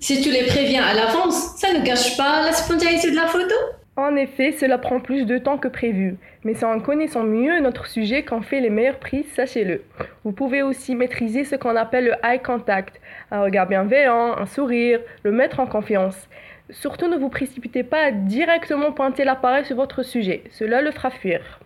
Si 0.00 0.22
tu 0.22 0.30
les 0.30 0.44
préviens 0.46 0.84
à 0.84 0.94
l'avance, 0.94 1.56
ça 1.58 1.72
ne 1.74 1.84
gâche 1.84 2.16
pas 2.16 2.42
la 2.44 2.52
spontanéité 2.52 3.10
de 3.10 3.16
la 3.16 3.26
photo 3.26 3.54
en 3.98 4.14
effet, 4.14 4.52
cela 4.52 4.78
prend 4.78 5.00
plus 5.00 5.26
de 5.26 5.38
temps 5.38 5.58
que 5.58 5.66
prévu, 5.66 6.18
mais 6.44 6.54
c'est 6.54 6.64
en 6.64 6.78
connaissant 6.78 7.24
mieux 7.24 7.58
notre 7.58 7.88
sujet 7.88 8.24
qu'on 8.24 8.42
fait 8.42 8.60
les 8.60 8.70
meilleures 8.70 9.00
prises, 9.00 9.26
sachez-le. 9.34 9.82
Vous 10.22 10.30
pouvez 10.30 10.62
aussi 10.62 10.94
maîtriser 10.94 11.42
ce 11.42 11.56
qu'on 11.56 11.74
appelle 11.74 12.04
le 12.04 12.12
eye 12.22 12.40
contact, 12.40 13.00
un 13.32 13.42
regard 13.42 13.66
bienveillant, 13.66 14.38
un 14.38 14.46
sourire, 14.46 15.00
le 15.24 15.32
mettre 15.32 15.58
en 15.58 15.66
confiance. 15.66 16.28
Surtout 16.70 17.08
ne 17.08 17.16
vous 17.16 17.30
précipitez 17.30 17.82
pas 17.82 18.02
à 18.04 18.10
directement 18.10 18.92
pointer 18.92 19.24
l'appareil 19.24 19.64
sur 19.64 19.76
votre 19.76 20.02
sujet, 20.02 20.42
cela 20.50 20.82
le 20.82 20.90
fera 20.90 21.08
fuir. 21.08 21.60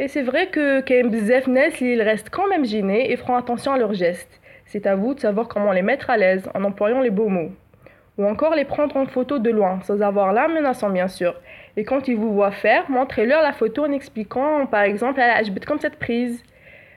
Et 0.00 0.08
c'est 0.08 0.22
vrai 0.22 0.48
que 0.48 0.80
Bzefnes, 1.06 1.70
ils 1.80 2.02
restent 2.02 2.30
quand 2.30 2.48
même 2.48 2.64
gênés 2.64 3.12
et 3.12 3.16
feront 3.16 3.36
attention 3.36 3.72
à 3.72 3.78
leurs 3.78 3.94
gestes. 3.94 4.40
C'est 4.66 4.88
à 4.88 4.96
vous 4.96 5.14
de 5.14 5.20
savoir 5.20 5.46
comment 5.46 5.70
les 5.70 5.82
mettre 5.82 6.10
à 6.10 6.16
l'aise 6.16 6.48
en 6.54 6.64
employant 6.64 7.00
les 7.00 7.10
beaux 7.10 7.28
mots. 7.28 7.52
Ou 8.18 8.26
encore 8.26 8.56
les 8.56 8.64
prendre 8.64 8.96
en 8.96 9.06
photo 9.06 9.38
de 9.38 9.50
loin, 9.50 9.80
sans 9.84 10.02
avoir 10.02 10.32
l'air 10.32 10.48
menaçant 10.48 10.90
bien 10.90 11.06
sûr. 11.06 11.36
Et 11.76 11.84
quand 11.84 12.08
ils 12.08 12.16
vous 12.16 12.32
voient 12.32 12.50
faire, 12.50 12.90
montrez-leur 12.90 13.40
la 13.40 13.52
photo 13.52 13.84
en 13.84 13.92
expliquant 13.92 14.66
par 14.66 14.82
exemple 14.82 15.20
je 15.44 15.52
vais 15.52 15.60
comme 15.60 15.78
cette 15.78 16.00
prise. 16.00 16.42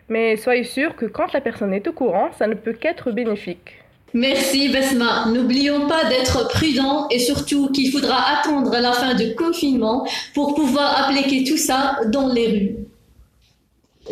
Mais 0.10 0.38
soyez 0.38 0.64
sûr 0.64 0.96
que 0.96 1.06
quand 1.06 1.34
la 1.34 1.42
personne 1.42 1.74
est 1.74 1.88
au 1.88 1.94
courant, 1.94 2.32
ça 2.32 2.48
ne 2.48 2.56
peut 2.56 2.74
qu'être 2.74 3.12
bénéfique. 3.12 3.85
Merci 4.16 4.70
Besma. 4.70 5.26
N'oublions 5.28 5.90
pas 5.90 6.06
d'être 6.06 6.48
prudent 6.48 7.06
et 7.12 7.20
surtout 7.20 7.68
qu'il 7.68 7.92
faudra 7.92 8.40
attendre 8.40 8.72
la 8.80 8.94
fin 8.94 9.14
du 9.14 9.36
confinement 9.36 10.08
pour 10.34 10.56
pouvoir 10.56 11.10
appliquer 11.10 11.44
tout 11.44 11.58
ça 11.58 12.00
dans 12.06 12.30
les 12.30 12.48
rues. 12.48 12.76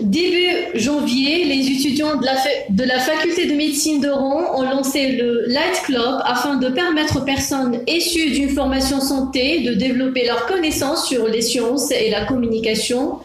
Début 0.02 0.78
janvier, 0.78 1.46
les 1.46 1.70
étudiants 1.70 2.18
de 2.18 2.26
la, 2.26 2.36
de 2.70 2.84
la 2.84 3.00
faculté 3.00 3.46
de 3.46 3.54
médecine 3.54 4.02
d'Oran 4.02 4.60
ont 4.60 4.64
lancé 4.64 5.14
le 5.14 5.46
Light 5.48 5.84
Club 5.86 6.22
afin 6.26 6.56
de 6.56 6.68
permettre 6.68 7.22
aux 7.22 7.26
personnes 7.26 7.80
issues 7.88 8.32
d'une 8.32 8.50
formation 8.50 9.00
santé 9.00 9.62
de 9.62 9.74
développer 9.74 10.26
leurs 10.26 10.48
connaissances 10.48 11.08
sur 11.08 11.30
les 11.30 11.42
sciences 11.42 11.92
et 11.92 12.10
la 12.10 12.26
communication 12.26 13.20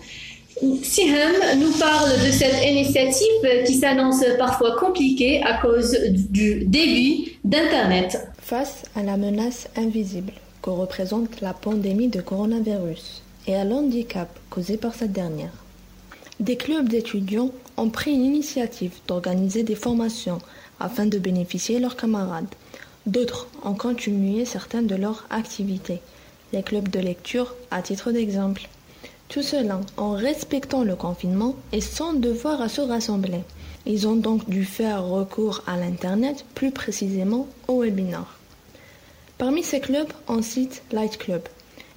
Siham 0.83 1.61
nous 1.61 1.73
parle 1.79 2.11
de 2.27 2.33
cette 2.33 2.65
initiative 2.65 3.65
qui 3.67 3.75
s'annonce 3.75 4.25
parfois 4.39 4.77
compliquée 4.77 5.43
à 5.43 5.61
cause 5.61 5.97
du 6.11 6.65
début 6.65 7.33
d'Internet. 7.45 8.19
Face 8.43 8.83
à 8.97 9.03
la 9.03 9.17
menace 9.17 9.69
invisible 9.77 10.33
que 10.63 10.71
représente 10.71 11.41
la 11.41 11.53
pandémie 11.53 12.09
de 12.09 12.21
coronavirus 12.21 13.23
et 13.47 13.55
à 13.55 13.65
l'handicap 13.65 14.29
causé 14.51 14.77
par 14.77 14.95
cette 14.95 15.13
dernière, 15.13 15.53
Des 16.41 16.57
clubs 16.57 16.89
d'étudiants 16.89 17.51
ont 17.77 17.91
pris 17.91 18.13
l'initiative 18.13 18.93
d'organiser 19.09 19.65
des 19.65 19.75
formations 19.75 20.39
afin 20.79 21.07
de 21.07 21.19
bénéficier 21.19 21.81
leurs 21.81 21.97
camarades. 21.97 22.55
D'autres 23.07 23.49
ont 23.65 23.75
continué 23.75 24.45
certaines 24.45 24.87
de 24.87 24.95
leurs 24.95 25.27
activités, 25.31 26.01
les 26.53 26.63
clubs 26.63 26.89
de 26.89 27.01
lecture 27.01 27.55
à 27.73 27.83
titre 27.83 28.13
d'exemple. 28.13 28.69
Tout 29.29 29.43
cela 29.43 29.81
en 29.97 30.13
respectant 30.13 30.85
le 30.85 30.97
confinement 30.97 31.55
et 31.73 31.83
sans 31.83 32.15
devoir 32.15 32.63
à 32.63 32.69
se 32.69 32.81
rassembler. 32.81 33.41
Ils 33.85 34.09
ont 34.09 34.17
donc 34.17 34.49
dû 34.49 34.65
faire 34.65 35.05
recours 35.05 35.63
à 35.67 35.77
l'Internet, 35.77 36.45
plus 36.55 36.71
précisément 36.71 37.47
au 37.69 37.83
webinar. 37.83 38.39
Parmi 39.37 39.63
ces 39.63 39.81
clubs, 39.81 40.13
on 40.29 40.43
cite 40.43 40.83
Light 40.93 41.19
Club. 41.19 41.43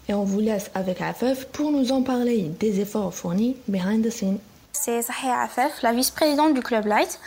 Et 0.10 0.14
on 0.14 0.24
vous 0.24 0.42
laisse 0.42 0.72
avec 0.74 1.02
Afef 1.02 1.46
pour 1.48 1.72
nous 1.72 1.92
en 1.92 2.02
parler 2.02 2.52
des 2.60 2.82
efforts 2.82 3.14
fournis 3.14 3.56
behind 3.68 4.06
the 4.06 4.10
scenes 4.10 4.40
c'est 4.74 5.02
Sahia 5.02 5.42
Afef, 5.42 5.82
la 5.82 5.94
vice-présidente 5.94 6.54
du 6.54 6.62
Club 6.62 6.86
Light. 6.86 7.20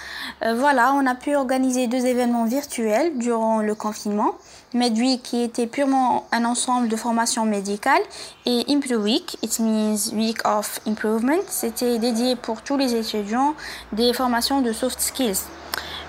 Euh, 0.43 0.55
voilà, 0.55 0.93
on 0.95 1.07
a 1.07 1.15
pu 1.15 1.37
organiser 1.37 1.87
deux 1.87 2.07
événements 2.07 2.47
virtuels 2.47 3.17
durant 3.19 3.59
le 3.61 3.75
confinement. 3.75 4.35
MedWeek 4.73 5.23
qui 5.23 5.43
était 5.43 5.67
purement 5.67 6.27
un 6.33 6.45
ensemble 6.45 6.89
de 6.89 6.97
formations 6.97 7.45
médicales 7.45 8.03
et 8.47 8.65
Improve 8.69 9.03
Week, 9.03 9.37
it 9.43 9.61
means 9.61 10.13
Week 10.15 10.39
of 10.45 10.81
Improvement, 10.87 11.43
c'était 11.47 11.99
dédié 11.99 12.35
pour 12.35 12.63
tous 12.63 12.77
les 12.77 12.95
étudiants 12.95 13.55
des 13.93 14.13
formations 14.13 14.61
de 14.61 14.73
soft 14.73 15.01
skills. 15.01 15.45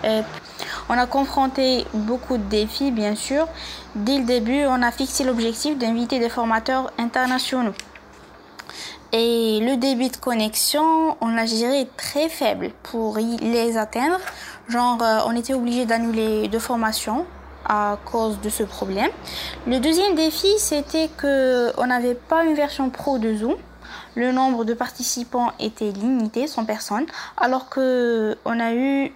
Euh, 0.04 0.22
on 0.90 0.98
a 0.98 1.06
confronté 1.06 1.86
beaucoup 1.94 2.38
de 2.38 2.44
défis, 2.44 2.92
bien 2.92 3.16
sûr. 3.16 3.48
Dès 3.94 4.18
le 4.18 4.26
début, 4.26 4.66
on 4.66 4.82
a 4.82 4.92
fixé 4.92 5.24
l'objectif 5.24 5.78
d'inviter 5.78 6.20
des 6.20 6.30
formateurs 6.30 6.92
internationaux. 6.98 7.74
Et 9.18 9.62
le 9.62 9.78
débit 9.78 10.10
de 10.10 10.18
connexion, 10.18 11.16
on 11.22 11.28
l'a 11.30 11.46
géré 11.46 11.88
très 11.96 12.28
faible 12.28 12.72
pour 12.84 13.18
les 13.18 13.78
atteindre. 13.78 14.20
Genre, 14.68 15.02
euh, 15.02 15.20
on 15.26 15.34
était 15.38 15.54
obligé 15.54 15.86
d'annuler 15.86 16.50
deux 16.50 16.60
formations 16.60 17.26
à 17.64 17.98
cause 18.04 18.42
de 18.42 18.50
ce 18.50 18.64
problème. 18.64 19.10
Le 19.68 19.80
deuxième 19.80 20.16
défi, 20.16 20.50
c'était 20.58 21.10
que 21.16 21.72
on 21.80 21.88
n'avait 21.88 22.16
pas 22.16 22.44
une 22.44 22.56
version 22.56 22.90
pro 22.90 23.18
de 23.18 23.34
Zoom. 23.34 23.56
Le 24.16 24.34
nombre 24.34 24.66
de 24.66 24.74
participants 24.74 25.54
était 25.62 25.92
limité, 25.92 26.46
100 26.46 26.66
personnes, 26.66 27.06
alors 27.38 27.70
que 27.70 28.36
on 28.44 28.60
a 28.60 28.74
eu 28.74 29.14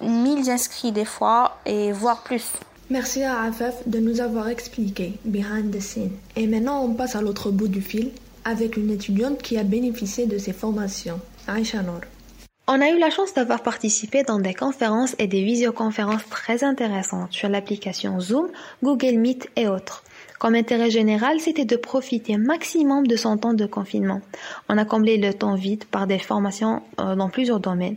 1000 0.00 0.48
inscrits 0.48 0.92
des 0.92 1.04
fois 1.04 1.58
et 1.66 1.90
voire 1.90 2.22
plus. 2.22 2.52
Merci 2.88 3.24
à 3.24 3.40
Afef 3.40 3.88
de 3.88 3.98
nous 3.98 4.20
avoir 4.20 4.46
expliqué 4.48 5.18
behind 5.24 5.76
the 5.76 5.80
scene. 5.80 6.12
Et 6.36 6.46
maintenant, 6.46 6.84
on 6.84 6.94
passe 6.94 7.16
à 7.16 7.20
l'autre 7.20 7.50
bout 7.50 7.66
du 7.66 7.82
fil 7.82 8.12
avec 8.44 8.76
une 8.76 8.90
étudiante 8.90 9.42
qui 9.42 9.58
a 9.58 9.62
bénéficié 9.62 10.26
de 10.26 10.38
ces 10.38 10.52
formations, 10.52 11.20
Aisha. 11.48 11.82
On 12.66 12.80
a 12.80 12.88
eu 12.88 12.98
la 12.98 13.10
chance 13.10 13.34
d'avoir 13.34 13.62
participé 13.62 14.22
dans 14.22 14.38
des 14.38 14.54
conférences 14.54 15.14
et 15.18 15.26
des 15.26 15.44
visioconférences 15.44 16.26
très 16.30 16.64
intéressantes 16.64 17.32
sur 17.32 17.48
l'application 17.48 18.20
Zoom, 18.20 18.48
Google 18.82 19.18
Meet 19.18 19.50
et 19.56 19.68
autres. 19.68 20.02
Comme 20.38 20.54
intérêt 20.54 20.90
général, 20.90 21.40
c'était 21.40 21.64
de 21.64 21.76
profiter 21.76 22.36
maximum 22.36 23.06
de 23.06 23.16
son 23.16 23.36
temps 23.36 23.54
de 23.54 23.66
confinement. 23.66 24.20
On 24.68 24.78
a 24.78 24.84
comblé 24.84 25.18
le 25.18 25.34
temps 25.34 25.54
vide 25.54 25.84
par 25.84 26.06
des 26.06 26.18
formations 26.18 26.82
euh, 27.00 27.14
dans 27.16 27.28
plusieurs 27.28 27.60
domaines. 27.60 27.96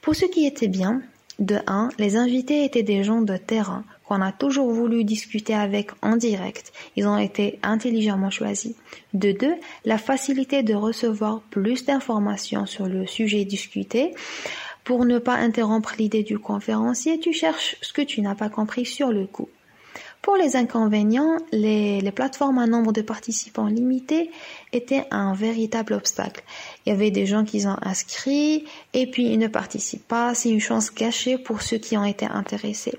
Pour 0.00 0.14
ce 0.14 0.26
qui 0.26 0.46
était 0.46 0.68
bien, 0.68 1.02
de 1.38 1.56
1, 1.66 1.90
les 1.98 2.16
invités 2.16 2.64
étaient 2.64 2.82
des 2.82 3.04
gens 3.04 3.20
de 3.20 3.36
terrain 3.36 3.84
qu'on 4.08 4.22
a 4.22 4.32
toujours 4.32 4.70
voulu 4.70 5.04
discuter 5.04 5.54
avec 5.54 5.90
en 6.02 6.16
direct. 6.16 6.72
Ils 6.96 7.06
ont 7.06 7.18
été 7.18 7.58
intelligemment 7.62 8.30
choisis. 8.30 8.74
De 9.12 9.32
deux, 9.32 9.54
la 9.84 9.98
facilité 9.98 10.62
de 10.62 10.74
recevoir 10.74 11.42
plus 11.50 11.84
d'informations 11.84 12.64
sur 12.64 12.86
le 12.86 13.06
sujet 13.06 13.44
discuté. 13.44 14.14
Pour 14.82 15.04
ne 15.04 15.18
pas 15.18 15.34
interrompre 15.34 15.92
l'idée 15.98 16.22
du 16.22 16.38
conférencier, 16.38 17.20
tu 17.20 17.34
cherches 17.34 17.76
ce 17.82 17.92
que 17.92 18.00
tu 18.00 18.22
n'as 18.22 18.34
pas 18.34 18.48
compris 18.48 18.86
sur 18.86 19.12
le 19.12 19.26
coup. 19.26 19.50
Pour 20.22 20.36
les 20.36 20.56
inconvénients, 20.56 21.36
les, 21.52 22.02
plateformes 22.12 22.58
à 22.58 22.66
nombre 22.66 22.92
de 22.92 23.02
participants 23.02 23.66
limité 23.66 24.30
étaient 24.72 25.04
un 25.10 25.32
véritable 25.32 25.92
obstacle. 25.92 26.42
Il 26.88 26.92
y 26.92 26.94
avait 26.94 27.10
des 27.10 27.26
gens 27.26 27.44
qui 27.44 27.66
ont 27.66 27.76
inscrit 27.82 28.64
et 28.94 29.10
puis 29.10 29.26
ils 29.26 29.38
ne 29.38 29.46
participent 29.46 30.08
pas. 30.08 30.34
C'est 30.34 30.48
une 30.48 30.58
chance 30.58 30.90
gâchée 30.90 31.36
pour 31.36 31.60
ceux 31.60 31.76
qui 31.76 31.98
ont 31.98 32.04
été 32.04 32.24
intéressés. 32.24 32.98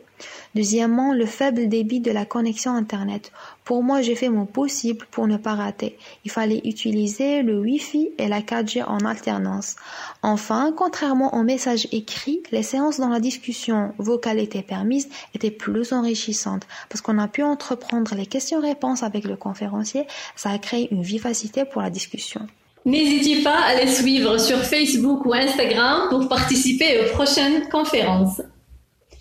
Deuxièmement, 0.53 1.11
le 1.11 1.25
faible 1.25 1.67
débit 1.67 1.99
de 1.99 2.11
la 2.11 2.23
connexion 2.23 2.75
Internet. 2.75 3.31
Pour 3.63 3.81
moi, 3.81 4.03
j'ai 4.03 4.13
fait 4.13 4.29
mon 4.29 4.45
possible 4.45 5.07
pour 5.09 5.25
ne 5.25 5.37
pas 5.37 5.55
rater. 5.55 5.97
Il 6.23 6.29
fallait 6.29 6.61
utiliser 6.65 7.41
le 7.41 7.59
Wi-Fi 7.61 8.11
et 8.19 8.27
la 8.27 8.41
4G 8.41 8.83
en 8.83 8.99
alternance. 9.05 9.75
Enfin, 10.21 10.71
contrairement 10.77 11.33
aux 11.33 11.43
messages 11.43 11.87
écrits, 11.91 12.43
les 12.51 12.61
séances 12.61 12.99
dans 12.99 13.09
la 13.09 13.19
discussion 13.19 13.95
vocale 13.97 14.37
étaient 14.37 14.61
permises, 14.61 15.09
étaient 15.33 15.49
plus 15.49 15.93
enrichissantes 15.93 16.67
parce 16.89 17.01
qu'on 17.01 17.17
a 17.17 17.27
pu 17.27 17.41
entreprendre 17.41 18.13
les 18.13 18.27
questions-réponses 18.27 19.01
avec 19.01 19.23
le 19.23 19.35
conférencier. 19.35 20.05
Ça 20.35 20.51
a 20.51 20.59
créé 20.59 20.93
une 20.93 21.01
vivacité 21.01 21.65
pour 21.65 21.81
la 21.81 21.89
discussion. 21.89 22.47
N'hésitez 22.85 23.43
pas 23.43 23.57
à 23.67 23.75
les 23.75 23.91
suivre 23.91 24.37
sur 24.37 24.57
Facebook 24.59 25.25
ou 25.25 25.33
Instagram 25.33 26.07
pour 26.09 26.27
participer 26.27 26.99
aux 26.99 27.13
prochaines 27.13 27.67
conférences. 27.69 28.41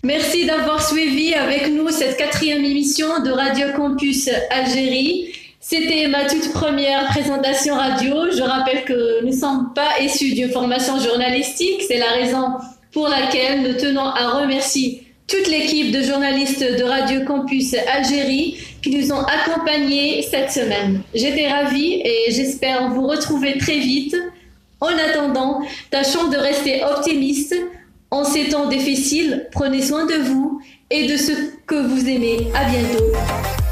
Merci 0.01 0.45
d'avoir 0.45 0.81
suivi 0.87 1.33
avec 1.33 1.67
nous 1.69 1.89
cette 1.89 2.15
quatrième 2.15 2.63
émission 2.63 3.21
de 3.21 3.31
Radio 3.31 3.67
Campus 3.75 4.29
Algérie. 4.49 5.33
C'était 5.59 6.07
ma 6.07 6.23
toute 6.25 6.53
première 6.53 7.07
présentation 7.07 7.75
radio. 7.75 8.31
Je 8.31 8.41
rappelle 8.41 8.85
que 8.85 9.21
nous 9.23 9.31
ne 9.31 9.37
sommes 9.37 9.73
pas 9.75 9.99
issus 10.01 10.33
d'une 10.33 10.51
formation 10.51 10.97
journalistique. 10.99 11.81
C'est 11.85 11.97
la 11.97 12.11
raison 12.11 12.53
pour 12.93 13.09
laquelle 13.09 13.61
nous 13.61 13.77
tenons 13.77 14.05
à 14.05 14.39
remercier 14.39 15.03
toute 15.27 15.47
l'équipe 15.47 15.91
de 15.91 16.01
journalistes 16.01 16.63
de 16.63 16.83
Radio 16.83 17.25
Campus 17.25 17.75
Algérie 17.93 18.57
qui 18.81 18.95
nous 18.95 19.11
ont 19.11 19.23
accompagnés 19.23 20.21
cette 20.23 20.51
semaine. 20.51 21.01
J'étais 21.13 21.47
ravie 21.47 22.01
et 22.03 22.31
j'espère 22.31 22.89
vous 22.89 23.07
retrouver 23.07 23.57
très 23.57 23.79
vite. 23.79 24.15
En 24.81 24.87
attendant, 24.87 25.61
tâchons 25.91 26.29
de 26.29 26.37
rester 26.37 26.83
optimistes 26.83 27.55
en 28.11 28.23
ces 28.23 28.49
temps 28.49 28.67
difficiles, 28.67 29.47
prenez 29.51 29.81
soin 29.81 30.05
de 30.05 30.15
vous 30.15 30.61
et 30.89 31.07
de 31.07 31.17
ce 31.17 31.31
que 31.67 31.75
vous 31.75 32.07
aimez. 32.07 32.47
À 32.55 32.65
bientôt. 32.69 33.68